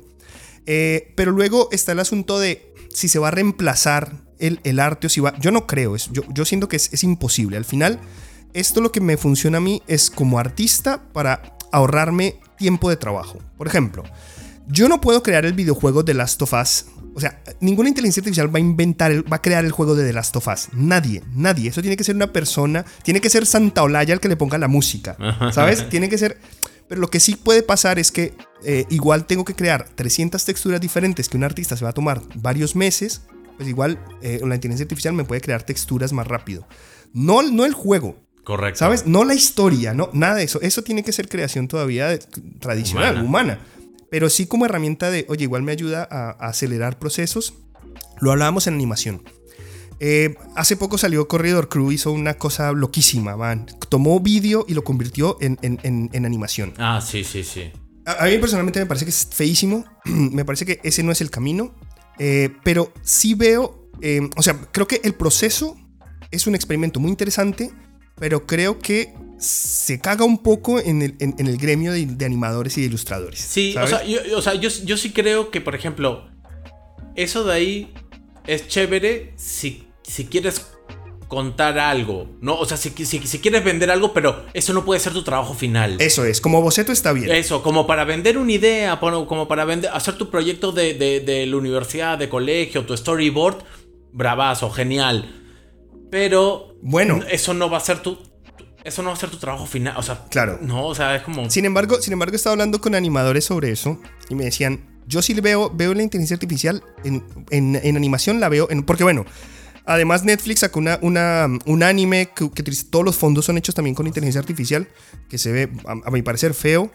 Eh, 0.66 1.12
pero 1.16 1.32
luego 1.32 1.68
está 1.72 1.90
el 1.90 1.98
asunto 1.98 2.38
de 2.38 2.72
si 2.92 3.08
se 3.08 3.18
va 3.18 3.26
a 3.26 3.30
reemplazar 3.32 4.22
el, 4.38 4.60
el 4.62 4.78
arte 4.78 5.08
o 5.08 5.10
si 5.10 5.18
va... 5.20 5.36
Yo 5.40 5.50
no 5.50 5.66
creo, 5.66 5.96
es, 5.96 6.10
yo, 6.12 6.22
yo 6.32 6.44
siento 6.44 6.68
que 6.68 6.76
es, 6.76 6.92
es 6.92 7.02
imposible. 7.02 7.56
Al 7.56 7.64
final, 7.64 7.98
esto 8.52 8.80
lo 8.80 8.92
que 8.92 9.00
me 9.00 9.16
funciona 9.16 9.58
a 9.58 9.60
mí 9.60 9.82
es 9.88 10.10
como 10.10 10.38
artista 10.38 11.02
para 11.12 11.56
ahorrarme 11.72 12.36
tiempo 12.56 12.88
de 12.88 12.96
trabajo. 12.96 13.40
Por 13.58 13.66
ejemplo, 13.66 14.04
yo 14.68 14.88
no 14.88 15.00
puedo 15.00 15.20
crear 15.24 15.44
el 15.44 15.54
videojuego 15.54 16.04
de 16.04 16.14
Last 16.14 16.40
of 16.42 16.52
Us. 16.52 16.84
O 17.16 17.20
sea, 17.20 17.42
ninguna 17.58 17.88
inteligencia 17.88 18.20
artificial 18.20 18.54
va 18.54 18.58
a 18.58 18.60
inventar, 18.60 19.10
el- 19.10 19.24
va 19.30 19.38
a 19.38 19.42
crear 19.42 19.64
el 19.64 19.72
juego 19.72 19.96
de 19.96 20.06
The 20.06 20.12
Last 20.12 20.36
of 20.36 20.46
Us. 20.46 20.68
Nadie, 20.72 21.24
nadie. 21.34 21.70
Eso 21.70 21.80
tiene 21.80 21.96
que 21.96 22.04
ser 22.04 22.14
una 22.14 22.32
persona, 22.32 22.84
tiene 23.02 23.20
que 23.20 23.28
ser 23.28 23.44
Santa 23.44 23.82
Olaya 23.82 24.14
el 24.14 24.20
que 24.20 24.28
le 24.28 24.36
ponga 24.36 24.56
la 24.56 24.68
música. 24.68 25.16
¿Sabes? 25.52 25.88
Tiene 25.88 26.08
que 26.08 26.16
ser... 26.16 26.38
Pero 26.88 27.00
lo 27.00 27.08
que 27.08 27.20
sí 27.20 27.36
puede 27.36 27.62
pasar 27.62 27.98
es 27.98 28.12
que 28.12 28.34
eh, 28.62 28.84
igual 28.90 29.26
tengo 29.26 29.44
que 29.44 29.54
crear 29.54 29.88
300 29.94 30.44
texturas 30.44 30.80
diferentes 30.80 31.28
que 31.28 31.36
un 31.36 31.44
artista 31.44 31.76
se 31.76 31.84
va 31.84 31.90
a 31.90 31.94
tomar 31.94 32.20
varios 32.36 32.76
meses. 32.76 33.22
Pues 33.56 33.68
igual 33.68 33.98
eh, 34.20 34.40
la 34.44 34.54
inteligencia 34.56 34.84
artificial 34.84 35.14
me 35.14 35.24
puede 35.24 35.40
crear 35.40 35.62
texturas 35.62 36.12
más 36.12 36.26
rápido. 36.26 36.66
No, 37.12 37.42
no 37.42 37.64
el 37.64 37.72
juego, 37.72 38.16
Correcto. 38.42 38.80
¿Sabes? 38.80 39.06
No 39.06 39.24
la 39.24 39.34
historia, 39.34 39.94
no, 39.94 40.10
nada 40.12 40.34
de 40.34 40.42
eso. 40.44 40.60
Eso 40.60 40.82
tiene 40.82 41.02
que 41.02 41.12
ser 41.12 41.28
creación 41.30 41.66
todavía 41.66 42.08
de- 42.08 42.18
tradicional, 42.60 43.14
Humana. 43.24 43.24
humana. 43.24 43.58
Pero 44.10 44.28
sí 44.28 44.46
como 44.46 44.66
herramienta 44.66 45.10
de, 45.10 45.24
oye, 45.30 45.44
igual 45.44 45.62
me 45.62 45.72
ayuda 45.72 46.06
a, 46.10 46.30
a 46.32 46.48
acelerar 46.50 46.98
procesos. 46.98 47.54
Lo 48.20 48.32
hablábamos 48.32 48.66
en 48.66 48.74
animación. 48.74 49.22
Eh, 50.00 50.34
hace 50.56 50.76
poco 50.76 50.98
salió 50.98 51.26
Corridor 51.28 51.68
Crew, 51.68 51.92
hizo 51.92 52.10
una 52.12 52.34
cosa 52.34 52.72
loquísima, 52.72 53.36
man. 53.36 53.66
Tomó 53.88 54.20
vídeo 54.20 54.64
y 54.68 54.74
lo 54.74 54.84
convirtió 54.84 55.36
en, 55.40 55.58
en- 55.62 55.78
en- 55.82 56.10
en 56.12 56.26
animación. 56.26 56.74
Ah, 56.78 57.00
sí, 57.00 57.24
sí, 57.24 57.44
sí. 57.44 57.70
A, 58.06 58.24
a 58.24 58.28
mí 58.28 58.38
personalmente 58.38 58.80
me 58.80 58.86
parece 58.86 59.04
que 59.06 59.10
es 59.10 59.28
feísimo. 59.30 59.84
me 60.04 60.44
parece 60.44 60.66
que 60.66 60.80
ese 60.82 61.02
no 61.02 61.12
es 61.12 61.20
el 61.20 61.30
camino. 61.30 61.74
Eh, 62.18 62.50
pero 62.62 62.92
sí 63.02 63.34
veo, 63.34 63.90
eh, 64.00 64.20
o 64.36 64.42
sea, 64.42 64.60
creo 64.72 64.86
que 64.86 65.00
el 65.04 65.14
proceso 65.14 65.76
es 66.30 66.46
un 66.46 66.54
experimento 66.54 67.00
muy 67.00 67.10
interesante, 67.10 67.70
pero 68.16 68.46
creo 68.46 68.78
que 68.78 69.14
se 69.38 69.98
caga 70.00 70.24
un 70.24 70.38
poco 70.38 70.78
en 70.80 71.02
el, 71.02 71.16
en- 71.18 71.34
en 71.38 71.46
el 71.48 71.56
gremio 71.56 71.92
de, 71.92 72.06
de 72.06 72.24
animadores 72.24 72.76
y 72.78 72.82
de 72.82 72.86
ilustradores. 72.88 73.40
Sí, 73.40 73.74
o 73.76 73.86
sea, 73.86 74.04
yo, 74.04 74.18
o 74.36 74.42
sea, 74.42 74.54
yo, 74.54 74.68
yo 74.84 74.96
sí 74.96 75.10
creo 75.12 75.50
que, 75.50 75.60
por 75.60 75.74
ejemplo, 75.74 76.28
eso 77.16 77.44
de 77.44 77.52
ahí 77.52 77.94
es 78.46 78.68
chévere 78.68 79.32
si, 79.36 79.88
si 80.02 80.26
quieres 80.26 80.66
contar 81.28 81.78
algo, 81.78 82.28
¿no? 82.40 82.54
O 82.58 82.64
sea, 82.66 82.76
si, 82.76 82.90
si, 82.90 83.18
si 83.26 83.38
quieres 83.40 83.64
vender 83.64 83.90
algo, 83.90 84.12
pero 84.12 84.44
eso 84.54 84.72
no 84.72 84.84
puede 84.84 85.00
ser 85.00 85.12
tu 85.12 85.24
trabajo 85.24 85.54
final. 85.54 85.96
Eso 86.00 86.24
es, 86.24 86.40
como 86.40 86.60
boceto 86.62 86.92
está 86.92 87.12
bien. 87.12 87.32
Eso, 87.32 87.62
como 87.62 87.86
para 87.86 88.04
vender 88.04 88.38
una 88.38 88.52
idea, 88.52 89.00
como 89.00 89.48
para 89.48 89.64
vender, 89.64 89.90
hacer 89.92 90.14
tu 90.16 90.30
proyecto 90.30 90.70
de, 90.72 90.94
de- 90.94 91.20
de 91.20 91.46
la 91.46 91.56
universidad, 91.56 92.18
de 92.18 92.28
colegio, 92.28 92.84
tu 92.84 92.96
storyboard, 92.96 93.64
bravazo, 94.12 94.70
genial. 94.70 95.40
Pero 96.10 96.76
Bueno. 96.82 97.20
eso 97.30 97.54
no 97.54 97.68
va 97.70 97.78
a 97.78 97.80
ser 97.80 98.00
tu 98.00 98.18
eso 98.84 99.02
no 99.02 99.08
va 99.08 99.14
a 99.14 99.18
ser 99.18 99.30
tu 99.30 99.38
trabajo 99.38 99.64
final, 99.64 99.94
o 99.96 100.02
sea, 100.02 100.26
Claro. 100.30 100.58
no, 100.60 100.86
o 100.88 100.94
sea, 100.94 101.16
es 101.16 101.22
como 101.22 101.48
Sin 101.48 101.64
embargo, 101.64 102.02
sin 102.02 102.12
embargo, 102.12 102.36
estaba 102.36 102.52
hablando 102.52 102.82
con 102.82 102.94
animadores 102.94 103.46
sobre 103.46 103.70
eso 103.70 103.98
y 104.28 104.34
me 104.34 104.44
decían, 104.44 104.93
yo 105.06 105.22
sí 105.22 105.34
veo, 105.34 105.70
veo 105.74 105.94
la 105.94 106.02
inteligencia 106.02 106.34
artificial 106.34 106.82
en, 107.04 107.22
en- 107.50 107.80
en 107.82 107.96
animación, 107.96 108.40
la 108.40 108.48
veo, 108.48 108.68
en, 108.70 108.82
porque 108.82 109.04
bueno, 109.04 109.24
además 109.86 110.24
Netflix 110.24 110.60
sacó 110.60 110.78
una, 110.78 110.98
una- 111.02 111.48
un 111.66 111.82
anime 111.82 112.30
que, 112.34 112.50
que 112.50 112.62
todos 112.90 113.04
los 113.04 113.16
fondos 113.16 113.44
son 113.44 113.58
hechos 113.58 113.74
también 113.74 113.94
con 113.94 114.06
inteligencia 114.06 114.40
artificial, 114.40 114.88
que 115.28 115.38
se 115.38 115.52
ve, 115.52 115.70
a, 115.86 116.08
a 116.08 116.10
mi 116.10 116.22
parecer, 116.22 116.54
feo. 116.54 116.90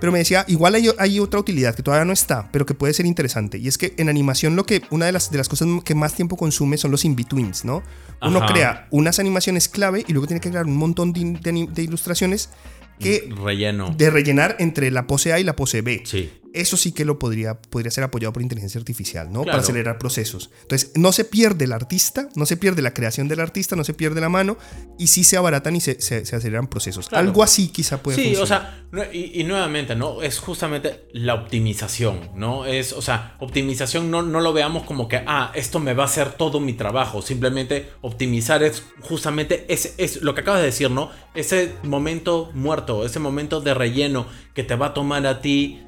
Pero 0.00 0.12
me 0.12 0.18
decía, 0.18 0.44
igual 0.48 0.74
hay, 0.74 0.88
hay 0.98 1.20
otra 1.20 1.40
utilidad 1.40 1.74
que 1.74 1.82
todavía 1.82 2.04
no 2.04 2.12
está, 2.12 2.50
pero 2.52 2.66
que 2.66 2.74
puede 2.74 2.92
ser 2.92 3.06
interesante. 3.06 3.56
Y 3.58 3.68
es 3.68 3.78
que 3.78 3.94
en 3.96 4.08
animación 4.10 4.54
lo 4.56 4.64
que, 4.64 4.82
una 4.90 5.06
de 5.06 5.12
las, 5.12 5.30
de 5.30 5.38
las 5.38 5.48
cosas 5.48 5.68
que 5.84 5.94
más 5.94 6.14
tiempo 6.14 6.36
consume 6.36 6.76
son 6.76 6.90
los 6.90 7.04
in-betweens, 7.04 7.64
¿no? 7.64 7.82
Uno 8.20 8.38
Ajá. 8.42 8.52
crea 8.52 8.88
unas 8.90 9.18
animaciones 9.18 9.68
clave 9.68 10.04
y 10.06 10.12
luego 10.12 10.26
tiene 10.26 10.40
que 10.40 10.50
crear 10.50 10.66
un 10.66 10.76
montón 10.76 11.12
de, 11.14 11.38
de 11.40 11.50
ani- 11.50 11.66
de 11.66 11.82
ilustraciones 11.82 12.50
que 12.98 13.28
relleno. 13.42 13.94
de 13.96 14.10
rellenar 14.10 14.56
entre 14.58 14.90
la 14.90 15.06
pose 15.06 15.32
A 15.32 15.38
y 15.40 15.44
la 15.44 15.54
pose 15.56 15.80
B. 15.82 16.02
Sí. 16.04 16.30
Eso 16.60 16.76
sí 16.76 16.92
que 16.92 17.04
lo 17.04 17.18
podría, 17.18 17.60
podría 17.60 17.90
ser 17.90 18.04
apoyado 18.04 18.32
por 18.32 18.42
inteligencia 18.42 18.78
artificial, 18.78 19.26
¿no? 19.28 19.40
Para 19.40 19.44
Claro. 19.52 19.60
acelerar 19.60 19.98
procesos. 19.98 20.50
Entonces, 20.62 20.92
no 20.94 21.12
se 21.12 21.24
pierde 21.24 21.64
el 21.66 21.72
artista, 21.72 22.28
no 22.34 22.46
se 22.46 22.56
pierde 22.56 22.82
la 22.82 22.92
creación 22.94 23.28
del 23.28 23.40
artista, 23.40 23.76
no 23.76 23.84
se 23.84 23.94
pierde 23.94 24.20
la 24.20 24.28
mano 24.28 24.56
y 24.98 25.08
sí 25.08 25.24
se 25.24 25.36
abaratan 25.36 25.76
y 25.76 25.80
se, 25.80 26.00
se- 26.00 26.24
se 26.26 26.36
aceleran 26.36 26.66
procesos. 26.68 27.08
Claro. 27.08 27.26
Algo 27.26 27.42
así 27.42 27.68
quizá 27.68 28.02
puede 28.02 28.16
Sí, 28.16 28.34
o 28.34 28.38
funcionar. 28.38 28.46
sea, 28.72 28.86
no- 28.90 29.04
y, 29.12 29.40
y 29.40 29.44
nuevamente, 29.44 29.94
¿no? 29.96 30.22
Es 30.22 30.38
justamente 30.38 31.06
la 31.12 31.34
optimización, 31.34 32.30
¿no? 32.34 32.64
Es, 32.66 32.92
o 32.92 33.02
sea, 33.02 33.36
optimización 33.40 34.10
no, 34.10 34.22
no 34.22 34.40
lo 34.40 34.52
veamos 34.52 34.84
como 34.84 35.08
que, 35.08 35.22
ah, 35.26 35.52
esto 35.54 35.78
me 35.80 35.94
va 35.94 36.04
a 36.04 36.06
hacer 36.06 36.32
todo 36.32 36.60
mi 36.60 36.72
trabajo. 36.74 37.22
Simplemente 37.22 37.90
optimizar 38.02 38.62
es 38.62 38.82
justamente 39.00 39.64
ese, 39.68 39.94
es 39.98 40.22
lo 40.22 40.34
que 40.34 40.42
acabas 40.42 40.60
de 40.60 40.66
decir, 40.66 40.90
¿no? 40.90 41.10
Ese 41.34 41.74
momento 41.82 42.50
muerto, 42.54 43.04
ese 43.04 43.18
momento 43.18 43.60
de 43.60 43.74
relleno 43.74 44.26
que 44.54 44.62
te 44.62 44.74
va 44.76 44.86
a 44.86 44.94
tomar 44.94 45.26
a 45.26 45.40
ti 45.40 45.82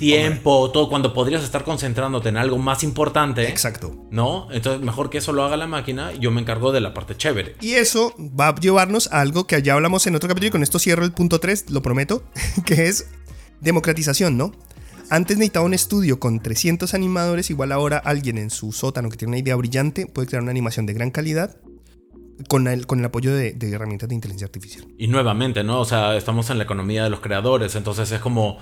tiempo, 0.00 0.70
todo, 0.72 0.88
cuando 0.88 1.12
podrías 1.12 1.44
estar 1.44 1.62
concentrándote 1.62 2.30
en 2.30 2.38
algo 2.38 2.56
más 2.56 2.82
importante. 2.82 3.46
Exacto. 3.46 4.06
¿No? 4.10 4.48
Entonces, 4.50 4.82
mejor 4.82 5.10
que 5.10 5.18
eso 5.18 5.34
lo 5.34 5.44
haga 5.44 5.58
la 5.58 5.66
máquina, 5.66 6.12
yo 6.14 6.30
me 6.30 6.40
encargo 6.40 6.72
de 6.72 6.80
la 6.80 6.94
parte 6.94 7.14
chévere. 7.16 7.56
Y 7.60 7.74
eso 7.74 8.14
va 8.18 8.48
a 8.48 8.54
llevarnos 8.54 9.12
a 9.12 9.20
algo 9.20 9.46
que 9.46 9.60
ya 9.60 9.74
hablamos 9.74 10.06
en 10.06 10.16
otro 10.16 10.26
capítulo 10.26 10.48
y 10.48 10.50
con 10.52 10.62
esto 10.62 10.78
cierro 10.78 11.04
el 11.04 11.12
punto 11.12 11.38
3, 11.38 11.70
lo 11.70 11.82
prometo, 11.82 12.24
que 12.64 12.86
es 12.88 13.08
democratización, 13.60 14.38
¿no? 14.38 14.52
Antes 15.10 15.36
necesitaba 15.36 15.66
un 15.66 15.74
estudio 15.74 16.18
con 16.18 16.40
300 16.40 16.94
animadores, 16.94 17.50
igual 17.50 17.70
ahora 17.70 17.98
alguien 17.98 18.38
en 18.38 18.48
su 18.48 18.72
sótano 18.72 19.10
que 19.10 19.18
tiene 19.18 19.32
una 19.32 19.38
idea 19.38 19.56
brillante 19.56 20.06
puede 20.06 20.28
crear 20.28 20.42
una 20.42 20.50
animación 20.50 20.86
de 20.86 20.94
gran 20.94 21.10
calidad 21.10 21.56
con 22.48 22.68
el, 22.68 22.86
con 22.86 23.00
el 23.00 23.04
apoyo 23.04 23.34
de, 23.34 23.52
de 23.52 23.70
herramientas 23.70 24.08
de 24.08 24.14
inteligencia 24.14 24.46
artificial. 24.46 24.86
Y 24.96 25.08
nuevamente, 25.08 25.62
¿no? 25.62 25.80
O 25.80 25.84
sea, 25.84 26.16
estamos 26.16 26.48
en 26.48 26.56
la 26.56 26.64
economía 26.64 27.04
de 27.04 27.10
los 27.10 27.20
creadores, 27.20 27.76
entonces 27.76 28.10
es 28.10 28.20
como... 28.20 28.56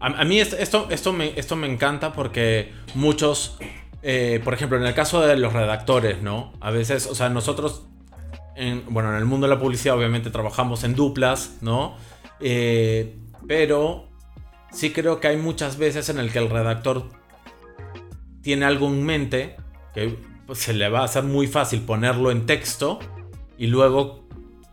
A, 0.00 0.24
mí 0.24 0.40
est- 0.40 0.54
esto, 0.54 0.86
esto, 0.90 1.12
me, 1.12 1.38
esto 1.38 1.56
me 1.56 1.70
encanta 1.70 2.12
porque 2.14 2.72
muchos, 2.94 3.58
eh, 4.02 4.40
por 4.42 4.54
ejemplo, 4.54 4.78
en 4.78 4.86
el 4.86 4.94
caso 4.94 5.20
de 5.20 5.36
los 5.36 5.52
redactores, 5.52 6.22
¿no? 6.22 6.52
A 6.60 6.70
veces, 6.70 7.06
o 7.06 7.14
sea, 7.14 7.28
nosotros, 7.28 7.82
en, 8.56 8.82
bueno, 8.88 9.10
en 9.10 9.16
el 9.16 9.26
mundo 9.26 9.46
de 9.46 9.54
la 9.54 9.60
publicidad 9.60 9.96
obviamente 9.96 10.30
trabajamos 10.30 10.84
en 10.84 10.94
duplas, 10.94 11.58
¿no? 11.60 11.96
Eh, 12.40 13.14
pero 13.46 14.08
sí 14.72 14.90
creo 14.90 15.20
que 15.20 15.28
hay 15.28 15.36
muchas 15.36 15.76
veces 15.76 16.08
en 16.08 16.18
el 16.18 16.32
que 16.32 16.38
el 16.38 16.48
redactor 16.48 17.10
tiene 18.42 18.64
algo 18.64 18.86
en 18.86 19.04
mente 19.04 19.56
que 19.92 20.16
pues, 20.46 20.60
se 20.60 20.72
le 20.72 20.88
va 20.88 21.00
a 21.00 21.04
hacer 21.04 21.24
muy 21.24 21.46
fácil 21.46 21.82
ponerlo 21.82 22.30
en 22.30 22.46
texto 22.46 22.98
y 23.58 23.66
luego 23.66 24.19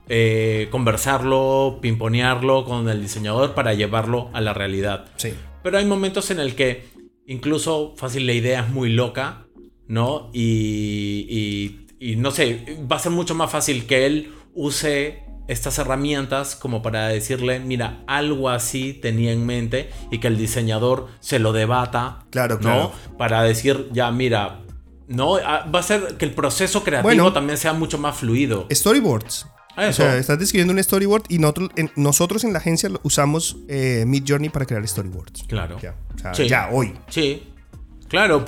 eh, 0.10 0.68
conversarlo, 0.72 1.80
pimponearlo 1.82 2.64
con 2.66 2.88
el 2.90 3.02
diseñador 3.02 3.54
para 3.54 3.74
llevarlo 3.74 4.30
a 4.34 4.42
la 4.42 4.54
realidad. 4.54 5.06
Sí. 5.18 5.34
Pero 5.64 5.78
hay 5.78 5.86
momentos 5.86 6.32
en 6.32 6.40
el 6.40 6.56
que 6.56 6.86
incluso 7.26 7.94
fácil 7.98 8.26
la 8.26 8.34
idea 8.34 8.62
es 8.62 8.70
muy 8.70 8.90
loca, 8.90 9.46
¿no? 9.88 10.30
Y, 10.34 11.26
y- 11.30 11.88
y 12.00 12.16
no 12.16 12.30
sé, 12.32 12.78
va 12.92 12.98
a 12.98 13.00
ser 13.00 13.12
mucho 13.12 13.34
más 13.36 13.50
fácil 13.52 13.86
que 13.88 14.06
él 14.06 14.32
use 14.54 15.24
estas 15.48 15.80
herramientas 15.80 16.56
como 16.56 16.82
para 16.82 17.08
decirle, 17.08 17.60
mira, 17.60 18.04
algo 18.06 18.50
así 18.50 18.94
tenía 18.94 19.32
en 19.32 19.46
mente 19.46 19.90
y 20.12 20.20
que 20.20 20.28
el 20.28 20.38
diseñador 20.38 21.08
se 21.22 21.40
lo 21.40 21.54
debata, 21.54 22.26
Claro, 22.30 22.56
¿no? 22.56 22.60
claro. 22.62 22.92
Para 23.18 23.44
decir, 23.44 23.88
ya, 23.94 24.12
mira, 24.12 24.60
no, 25.08 25.38
Ah, 25.38 25.66
va 25.74 25.80
a 25.80 25.84
ser 25.84 26.18
que 26.18 26.26
el 26.26 26.32
proceso 26.32 26.84
creativo 26.84 27.08
Bueno. 27.08 27.34
también 27.34 27.58
sea 27.58 27.74
mucho 27.74 27.98
más 27.98 28.18
fluido. 28.18 28.68
Storyboards. 28.72 29.48
Eso. 29.78 30.04
O 30.04 30.06
sea, 30.08 30.18
estás 30.18 30.40
describiendo 30.40 30.74
un 30.74 30.84
storyboard 30.84 31.24
y 31.30 31.38
nosotros 31.40 31.70
en, 31.76 31.92
nosotros 31.96 32.44
en 32.44 32.54
la 32.54 32.60
agencia 32.60 32.90
usamos 33.04 33.58
eh, 33.70 34.04
Mid 34.08 34.24
Journey 34.28 34.50
para 34.50 34.66
crear 34.66 34.86
storyboards. 34.88 35.44
Claro. 35.48 35.78
Ya, 35.82 35.96
o 36.16 36.20
sea, 36.20 36.34
Sí. 36.34 36.48
ya 36.48 36.70
hoy. 36.72 36.94
Sí. 37.10 37.44
Claro, 38.08 38.44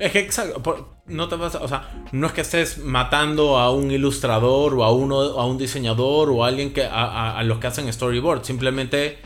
es 0.00 0.10
que 0.12 0.18
exacto, 0.18 1.00
no 1.06 1.28
te 1.28 1.36
vas 1.36 1.54
a- 1.54 1.60
o 1.60 1.68
sea, 1.68 2.04
no 2.12 2.26
es 2.26 2.32
que 2.32 2.40
estés 2.40 2.78
matando 2.78 3.58
a 3.58 3.70
un 3.72 3.90
ilustrador 3.92 4.74
o 4.74 4.82
a 4.84 4.92
uno 4.92 5.20
a 5.20 5.46
un 5.46 5.56
diseñador 5.56 6.30
o 6.30 6.44
a 6.44 6.48
alguien 6.48 6.72
que 6.72 6.84
a, 6.84 6.90
a- 7.04 7.38
a 7.38 7.42
los 7.44 7.58
que 7.58 7.68
hacen 7.68 7.90
storyboard, 7.92 8.44
simplemente 8.44 9.18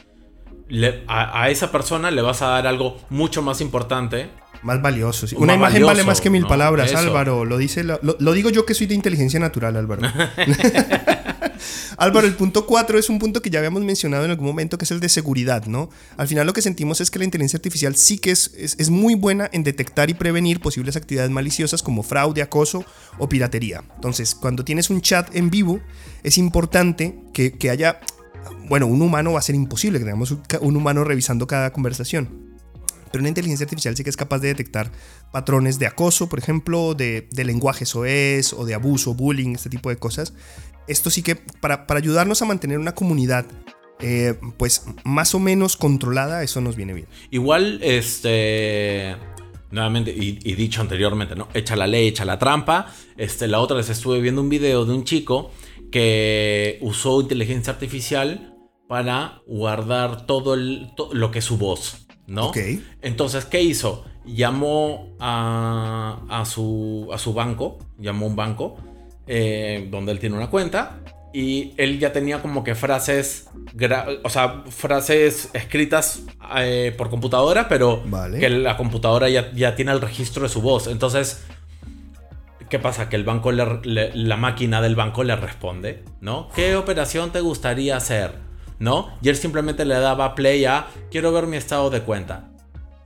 le- 0.69 1.05
a, 1.09 1.43
a 1.43 1.49
esa 1.49 1.73
persona 1.73 2.11
le 2.11 2.21
vas 2.21 2.43
a 2.43 2.49
dar 2.49 2.67
algo 2.67 2.99
mucho 3.09 3.41
más 3.41 3.61
importante. 3.63 4.29
Más 4.63 4.83
valioso. 4.83 5.27
sí. 5.27 5.37
Más 5.37 5.43
Una 5.45 5.55
imagen 5.55 5.87
vale 5.87 6.05
más 6.05 6.21
que 6.21 6.29
mil 6.31 6.43
¿no? 6.43 6.49
palabras, 6.49 6.91
Eso. 6.91 6.99
Álvaro. 6.99 7.45
Lo 7.47 7.57
dice 7.57 7.83
la- 7.85 7.99
lo, 8.03 8.17
lo 8.19 8.33
digo 8.33 8.51
yo 8.51 8.67
que 8.67 8.75
soy 8.75 8.87
de 8.89 8.95
inteligencia 8.95 9.41
natural, 9.41 9.75
Álvaro. 9.77 10.03
Álvaro, 11.97 12.27
el 12.27 12.35
punto 12.35 12.67
4 12.67 12.99
es 12.99 13.09
un 13.09 13.19
punto 13.19 13.43
que 13.43 13.51
ya 13.51 13.59
habíamos 13.59 13.83
mencionado 13.83 14.25
en 14.25 14.31
algún 14.31 14.47
momento, 14.47 14.79
que 14.79 14.85
es 14.85 14.91
el 14.91 15.01
de 15.01 15.09
seguridad, 15.09 15.67
¿no? 15.67 15.91
Al 16.17 16.29
final 16.29 16.47
lo 16.47 16.53
que 16.53 16.63
sentimos 16.63 17.01
es 17.01 17.11
que 17.11 17.19
la 17.19 17.25
inteligencia 17.25 17.57
artificial 17.57 17.95
sí 17.97 18.19
que 18.19 18.31
es, 18.31 18.53
es, 18.57 18.91
muy 18.91 19.15
buena 19.15 19.49
en 19.53 19.65
detectar 19.65 20.11
y 20.11 20.15
prevenir 20.15 20.61
posibles 20.61 20.97
actividades 20.97 21.31
maliciosas 21.31 21.83
como 21.83 22.03
fraude, 22.03 22.43
acoso 22.43 22.85
o 23.19 23.29
piratería. 23.29 23.83
Entonces, 23.95 24.35
cuando 24.35 24.65
tienes 24.65 24.91
un 24.91 25.01
chat 25.01 25.35
en 25.35 25.51
vivo, 25.51 25.81
es 26.23 26.39
importante 26.39 27.19
que, 27.33 27.53
que 27.53 27.71
haya... 27.71 28.01
Bueno, 28.69 28.87
un 28.87 29.03
humano 29.03 29.33
va 29.33 29.41
a 29.41 29.43
ser 29.43 29.55
imposible 29.55 29.99
que 29.99 30.05
tengamos 30.05 30.35
un 30.61 30.77
humano 30.77 31.05
revisando 31.05 31.47
cada 31.47 31.73
conversación. 31.73 32.48
Pero 33.11 33.23
una 33.23 33.29
inteligencia 33.29 33.65
artificial 33.65 33.97
sí 33.97 34.05
que 34.05 34.11
es 34.11 34.17
capaz 34.17 34.39
de 34.39 34.49
detectar 34.49 34.91
patrones 35.33 35.79
de 35.79 35.87
acoso, 35.87 36.29
por 36.29 36.39
ejemplo, 36.39 36.95
de, 36.95 37.29
de 37.31 37.45
lenguaje 37.45 37.87
soez 37.87 38.53
o 38.53 38.65
de 38.65 38.75
abuso, 38.75 39.15
bullying, 39.15 39.55
este 39.55 39.71
tipo 39.71 39.91
de 39.91 39.97
cosas. 39.97 40.35
Esto 40.87 41.11
sí 41.11 41.23
que 41.23 41.37
para, 41.37 41.87
para 41.87 41.99
ayudarnos 41.99 42.41
a 42.43 42.47
mantener 42.47 42.79
una 42.79 42.95
comunidad 42.95 43.47
eh, 44.01 44.35
pues 44.57 44.85
más 45.05 45.35
o 45.35 45.41
menos 45.41 45.77
controlada, 45.77 46.43
eso 46.43 46.61
nos 46.61 46.77
viene 46.77 46.95
bien. 46.95 47.07
Igual, 47.31 47.81
este. 47.83 49.17
Nuevamente, 49.71 50.15
y, 50.17 50.33
dicho 50.55 50.81
anteriormente, 50.81 51.35
¿no? 51.37 51.49
Echa 51.53 51.77
la 51.77 51.87
ley, 51.87 52.09
echa 52.09 52.25
la 52.25 52.39
trampa. 52.39 52.87
Este, 53.19 53.49
la 53.49 53.61
otra 53.61 53.77
vez 53.77 53.91
estuve 53.91 54.21
viendo 54.21 54.41
un 54.41 54.49
video 54.49 54.87
de 54.87 54.95
un 54.95 55.05
chico 55.05 55.51
que 55.91 56.79
usó 56.81 57.21
inteligencia 57.21 57.75
artificial 57.75 58.55
para 58.89 59.43
guardar 59.47 60.27
todo 60.27 60.57
lo 60.57 61.31
que 61.31 61.41
es 61.41 61.45
su 61.45 61.59
voz, 61.59 62.08
¿no? 62.29 62.47
Ok. 62.51 62.59
Entonces, 63.03 63.45
¿qué 63.47 63.61
hizo? 63.63 64.05
Llamó 64.25 65.17
a, 65.19 66.21
a, 66.29 66.45
su, 66.45 67.09
a 67.13 67.19
su 67.19 67.33
banco, 67.35 67.79
llamó 67.99 68.27
a 68.27 68.29
un 68.29 68.37
banco 68.37 68.77
eh, 69.27 69.89
donde 69.91 70.13
él 70.13 70.21
tiene 70.21 70.37
una 70.37 70.49
cuenta 70.51 71.01
y 71.33 71.73
él 71.77 71.99
ya 71.99 72.13
tenía 72.13 72.41
como 72.41 72.63
que 72.65 72.75
frases, 72.75 73.49
o 74.25 74.29
sea, 74.31 74.63
frases 74.69 75.51
escritas 75.53 76.23
eh, 76.59 76.95
por 76.97 77.11
computadora, 77.11 77.69
pero 77.69 78.03
Vale. 78.07 78.39
que 78.39 78.49
la 78.49 78.77
computadora 78.77 79.29
ya, 79.29 79.51
ya 79.53 79.75
tiene 79.75 79.93
el 79.93 80.01
registro 80.01 80.43
de 80.45 80.49
su 80.49 80.63
voz. 80.63 80.87
Entonces, 80.87 81.43
¿qué 82.71 82.79
pasa? 82.79 83.09
Que 83.09 83.17
el 83.17 83.25
banco, 83.25 83.53
le- 83.53 83.81
le- 83.85 84.15
la 84.15 84.37
máquina 84.37 84.81
del 84.81 84.95
banco 84.97 85.23
le 85.25 85.37
responde, 85.37 86.03
¿no? 86.21 86.49
¿Qué 86.55 86.77
operación 86.77 87.31
te 87.31 87.41
gustaría 87.41 87.97
hacer? 87.97 88.47
¿No? 88.79 89.17
Y 89.23 89.29
él 89.29 89.37
simplemente 89.37 89.85
le 89.85 89.95
daba 89.97 90.35
play 90.35 90.65
a, 90.65 90.87
quiero 91.11 91.33
ver 91.33 91.47
mi 91.47 91.57
estado 91.57 91.91
de 91.91 92.03
cuenta. 92.03 92.51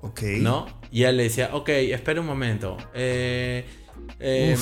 Ok. 0.03 0.23
¿no? 0.41 0.67
Y 0.91 1.05
él 1.05 1.17
le 1.17 1.23
decía, 1.25 1.51
ok, 1.53 1.69
espera 1.71 2.21
un 2.21 2.27
momento. 2.27 2.77
eh, 2.95 3.65
eh, 4.21 4.57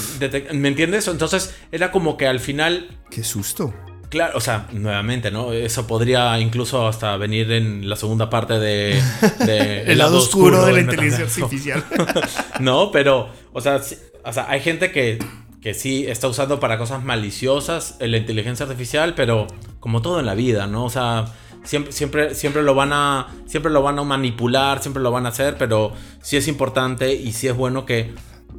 ¿Me 0.52 0.68
entiendes? 0.68 1.08
Entonces 1.08 1.54
era 1.72 1.90
como 1.90 2.16
que 2.16 2.26
al 2.26 2.40
final, 2.40 2.88
Qué 3.10 3.24
susto. 3.24 3.74
claro, 4.08 4.36
o 4.36 4.40
sea, 4.40 4.68
nuevamente, 4.72 5.30
¿no? 5.30 5.52
Eso 5.52 5.86
podría 5.86 6.38
incluso 6.38 6.86
hasta 6.86 7.16
venir 7.16 7.50
en 7.52 7.88
la 7.88 7.96
segunda 7.96 8.30
parte 8.30 8.58
de... 8.58 9.02
de 9.44 9.82
El, 9.90 9.98
lado, 9.98 10.18
oscuro, 10.18 10.64
de 10.66 10.72
la 10.74 10.80
inteligencia 10.80 11.24
artificial. 11.44 11.84
no, 12.60 12.90
pero, 12.92 13.28
o 13.52 13.60
sea, 13.60 13.78
sí- 13.80 13.96
o 14.24 14.32
sea, 14.32 14.46
hay 14.50 14.60
gente 14.60 14.92
que, 14.92 15.18
que 15.60 15.74
sí 15.74 16.06
está 16.06 16.28
usando 16.28 16.58
para 16.58 16.78
cosas 16.78 17.04
maliciosas 17.04 17.96
eh, 18.00 18.08
la 18.08 18.16
inteligencia 18.16 18.64
artificial, 18.64 19.14
pero 19.14 19.46
como 19.78 20.02
todo 20.02 20.20
en 20.20 20.26
la 20.26 20.34
vida, 20.34 20.66
¿no? 20.66 20.84
O 20.84 20.90
sea, 20.90 21.26
siempre, 21.64 21.92
siempre, 21.92 22.34
siempre 22.34 22.62
lo 22.62 22.74
van 22.74 22.92
a, 22.92 23.28
siempre 23.46 23.70
lo 23.70 23.82
van 23.82 23.98
a 23.98 24.04
manipular, 24.04 24.80
siempre 24.80 25.02
lo 25.02 25.10
van 25.10 25.26
a 25.26 25.30
hacer, 25.30 25.56
pero 25.58 25.92
sí 26.22 26.36
es 26.36 26.48
importante 26.48 27.14
y 27.14 27.32
sí 27.32 27.48
es 27.48 27.56
bueno 27.56 27.84
que 27.84 28.14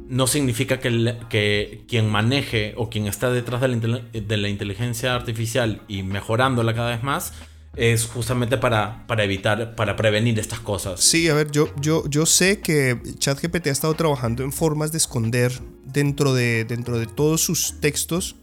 no 0.08 0.26
significa 0.26 0.78
que, 0.78 1.16
que, 1.28 1.84
quien 1.88 2.10
maneje 2.10 2.74
o 2.76 2.90
quien 2.90 3.06
está 3.06 3.30
detrás 3.30 3.60
de 3.60 3.68
la, 3.68 4.00
de 4.12 4.36
la, 4.36 4.48
inteligencia 4.48 5.14
artificial 5.14 5.80
y 5.88 6.02
mejorándola 6.02 6.74
cada 6.74 6.90
vez 6.90 7.02
más 7.02 7.32
es 7.76 8.06
justamente 8.06 8.58
para, 8.58 9.06
para 9.06 9.24
evitar, 9.24 9.74
para 9.74 9.96
prevenir 9.96 10.38
estas 10.38 10.60
cosas. 10.60 11.00
Sí, 11.00 11.28
a 11.28 11.34
ver, 11.34 11.50
yo, 11.50 11.68
yo, 11.80 12.04
yo 12.08 12.26
sé 12.26 12.60
que 12.60 13.00
ChatGPT 13.18 13.68
ha 13.68 13.70
estado 13.70 13.94
trabajando 13.94 14.42
en 14.42 14.52
formas 14.52 14.92
de 14.92 14.98
esconder 14.98 15.52
dentro 15.84 16.34
de, 16.34 16.64
dentro 16.64 16.98
de 16.98 17.06
todos 17.06 17.40
sus 17.40 17.80
textos 17.80 18.36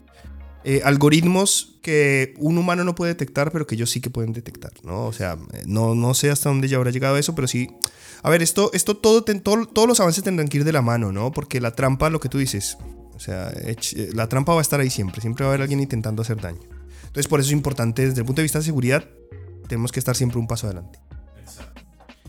eh, 0.62 0.82
algoritmos 0.84 1.78
que 1.80 2.34
un 2.36 2.58
humano 2.58 2.84
no 2.84 2.94
puede 2.94 3.12
detectar, 3.12 3.50
pero 3.50 3.66
que 3.66 3.76
ellos 3.76 3.90
sí 3.90 4.02
que 4.02 4.10
pueden 4.10 4.34
detectar, 4.34 4.72
¿no? 4.82 5.06
O 5.06 5.12
sea, 5.12 5.38
eh, 5.54 5.62
no, 5.64 5.94
no 5.94 6.12
sé 6.12 6.30
hasta 6.30 6.50
dónde 6.50 6.68
ya 6.68 6.76
habrá 6.76 6.90
llegado 6.90 7.16
eso, 7.16 7.34
pero 7.34 7.48
sí. 7.48 7.70
A 8.22 8.28
ver, 8.28 8.42
esto, 8.42 8.70
esto 8.74 8.98
todo, 8.98 9.24
todos 9.24 9.88
los 9.88 10.00
avances 10.00 10.22
tendrán 10.22 10.48
que 10.48 10.58
ir 10.58 10.64
de 10.64 10.72
la 10.72 10.82
mano, 10.82 11.12
¿no? 11.12 11.32
Porque 11.32 11.60
la 11.60 11.70
trampa, 11.70 12.10
lo 12.10 12.20
que 12.20 12.28
tú 12.28 12.36
dices, 12.36 12.76
o 13.14 13.20
sea, 13.20 13.50
eh, 13.54 13.76
la 14.12 14.28
trampa 14.28 14.52
va 14.52 14.58
a 14.58 14.62
estar 14.62 14.80
ahí 14.80 14.90
siempre, 14.90 15.22
siempre 15.22 15.44
va 15.44 15.50
a 15.50 15.54
haber 15.54 15.62
alguien 15.62 15.80
intentando 15.80 16.20
hacer 16.20 16.38
daño. 16.38 16.60
Entonces, 17.10 17.26
por 17.26 17.40
eso 17.40 17.48
es 17.48 17.52
importante, 17.52 18.06
desde 18.06 18.20
el 18.20 18.24
punto 18.24 18.40
de 18.40 18.44
vista 18.44 18.60
de 18.60 18.64
seguridad, 18.64 19.04
tenemos 19.66 19.90
que 19.90 19.98
estar 19.98 20.14
siempre 20.14 20.38
un 20.38 20.46
paso 20.46 20.68
adelante. 20.68 21.00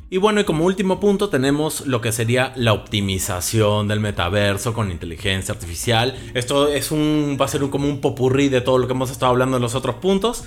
Y 0.10 0.18
bueno, 0.18 0.42
y 0.42 0.44
como 0.44 0.66
último 0.66 1.00
punto 1.00 1.30
tenemos 1.30 1.86
lo 1.86 2.02
que 2.02 2.12
sería 2.12 2.52
la 2.56 2.74
optimización 2.74 3.88
del 3.88 4.00
metaverso 4.00 4.74
con 4.74 4.90
inteligencia 4.90 5.54
artificial. 5.54 6.18
Esto 6.34 6.68
es 6.68 6.92
un, 6.92 7.38
va 7.40 7.46
a 7.46 7.48
ser 7.48 7.64
un, 7.64 7.70
como 7.70 7.88
un 7.88 8.02
popurrí 8.02 8.50
de 8.50 8.62
todo 8.62 8.80
lo 8.80 8.88
que 8.88 8.94
hemos 8.94 9.12
estado 9.12 9.32
hablando 9.32 9.58
en 9.58 9.62
los 9.62 9.76
otros 9.76 9.98
puntos. 9.98 10.44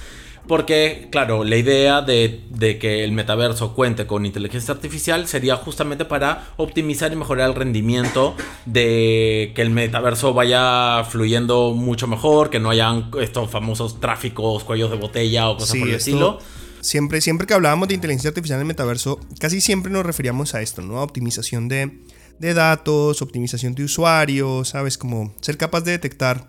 Porque, 0.46 1.08
claro, 1.10 1.42
la 1.42 1.56
idea 1.56 2.02
de, 2.02 2.44
de, 2.50 2.78
que 2.78 3.02
el 3.02 3.12
metaverso 3.12 3.74
cuente 3.74 4.06
con 4.06 4.26
inteligencia 4.26 4.74
artificial 4.74 5.26
sería 5.26 5.56
justamente 5.56 6.04
para 6.04 6.48
optimizar 6.56 7.12
y 7.12 7.16
mejorar 7.16 7.48
el 7.48 7.54
rendimiento 7.54 8.36
de 8.66 9.52
que 9.54 9.62
el 9.62 9.70
metaverso 9.70 10.34
vaya 10.34 11.02
fluyendo 11.04 11.72
mucho 11.72 12.06
mejor, 12.06 12.50
que 12.50 12.60
no 12.60 12.68
hayan 12.68 13.10
estos 13.22 13.50
famosos 13.50 14.00
tráficos, 14.00 14.64
cuellos 14.64 14.90
de 14.90 14.98
botella 14.98 15.48
o 15.48 15.56
cosas 15.56 15.78
por 15.78 15.88
el 15.88 15.94
estilo. 15.94 16.38
Siempre, 16.82 17.22
siempre 17.22 17.46
que 17.46 17.54
hablábamos 17.54 17.88
de 17.88 17.94
inteligencia 17.94 18.28
artificial 18.28 18.58
en 18.58 18.62
el 18.62 18.66
metaverso, 18.66 19.18
casi 19.40 19.62
siempre 19.62 19.90
nos 19.90 20.04
referíamos 20.04 20.54
a 20.54 20.60
esto, 20.60 20.82
¿no? 20.82 20.98
A 20.98 21.02
optimización 21.02 21.66
de, 21.66 22.02
de 22.38 22.52
datos, 22.52 23.22
optimización 23.22 23.74
de 23.74 23.84
usuarios, 23.84 24.68
¿sabes? 24.68 24.98
Como 24.98 25.34
ser 25.40 25.56
capaz 25.56 25.80
de 25.80 25.92
detectar, 25.92 26.46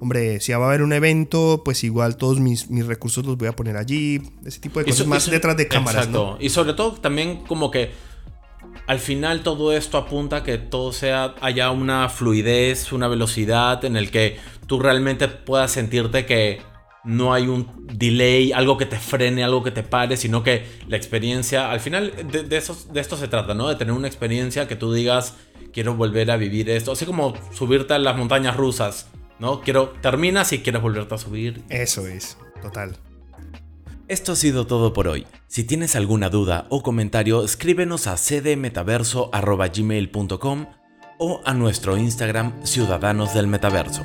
hombre, 0.00 0.40
si 0.40 0.52
va 0.52 0.64
a 0.64 0.68
haber 0.68 0.82
un 0.82 0.92
evento, 0.92 1.62
pues 1.64 1.84
igual 1.84 2.16
todos 2.16 2.40
mis, 2.40 2.70
mis 2.70 2.86
recursos 2.86 3.24
los 3.24 3.36
voy 3.36 3.48
a 3.48 3.52
poner 3.52 3.76
allí, 3.76 4.22
ese 4.44 4.58
tipo 4.58 4.80
de 4.80 4.86
cosas 4.86 5.06
más 5.06 5.30
detrás 5.30 5.56
de 5.56 5.68
cámaras. 5.68 6.06
Exacto. 6.06 6.38
Y 6.40 6.48
sobre 6.48 6.72
todo 6.72 6.92
también 6.94 7.44
como 7.46 7.70
que 7.70 7.90
al 8.86 8.98
final 8.98 9.42
todo 9.42 9.72
esto 9.72 9.98
apunta 9.98 10.36
a 10.36 10.42
que 10.42 10.58
todo 10.58 10.92
sea, 10.92 11.34
haya 11.40 11.70
una 11.70 12.08
fluidez, 12.08 12.92
una 12.92 13.08
velocidad 13.08 13.84
en 13.84 13.96
el 13.96 14.10
que 14.10 14.38
tú 14.66 14.80
realmente 14.80 15.28
puedas 15.28 15.70
sentirte 15.70 16.26
que 16.26 16.62
no 17.04 17.32
hay 17.32 17.46
un 17.46 17.86
delay, 17.92 18.52
algo 18.52 18.76
que 18.76 18.86
te 18.86 18.98
frene, 18.98 19.44
algo 19.44 19.62
que 19.62 19.70
te 19.70 19.82
pare, 19.82 20.16
sino 20.16 20.42
que 20.42 20.66
la 20.88 20.96
experiencia, 20.96 21.70
al 21.70 21.80
final 21.80 22.12
de, 22.30 22.42
de 22.42 22.56
esto 22.56 23.16
se 23.16 23.28
trata, 23.28 23.54
¿no? 23.54 23.68
De 23.68 23.76
tener 23.76 23.92
una 23.94 24.06
experiencia 24.06 24.66
que 24.68 24.76
tú 24.76 24.92
digas, 24.92 25.36
quiero 25.72 25.94
volver 25.94 26.30
a 26.30 26.36
vivir 26.36 26.68
esto, 26.68 26.92
así 26.92 27.06
como 27.06 27.34
subirte 27.52 27.94
a 27.94 27.98
las 27.98 28.16
montañas 28.16 28.56
rusas, 28.56 29.08
¿no? 29.40 29.62
Quiero, 29.62 29.94
terminas 30.00 30.52
y 30.52 30.60
quieres 30.60 30.82
volverte 30.82 31.16
a 31.16 31.18
subir. 31.18 31.64
Eso 31.68 32.06
es, 32.06 32.38
total. 32.62 32.96
Esto 34.06 34.30
ha 34.32 34.36
sido 34.36 34.66
todo 34.66 34.92
por 34.92 35.08
hoy. 35.08 35.26
Si 35.46 35.64
tienes 35.64 35.96
alguna 35.96 36.30
duda 36.30 36.66
o 36.68 36.82
comentario, 36.82 37.42
escríbenos 37.44 38.06
a 38.06 38.16
cdmetaverso.gmail.com 38.16 40.66
o 41.18 41.40
a 41.44 41.54
nuestro 41.54 41.96
Instagram 41.96 42.64
Ciudadanos 42.64 43.34
del 43.34 43.46
Metaverso. 43.46 44.02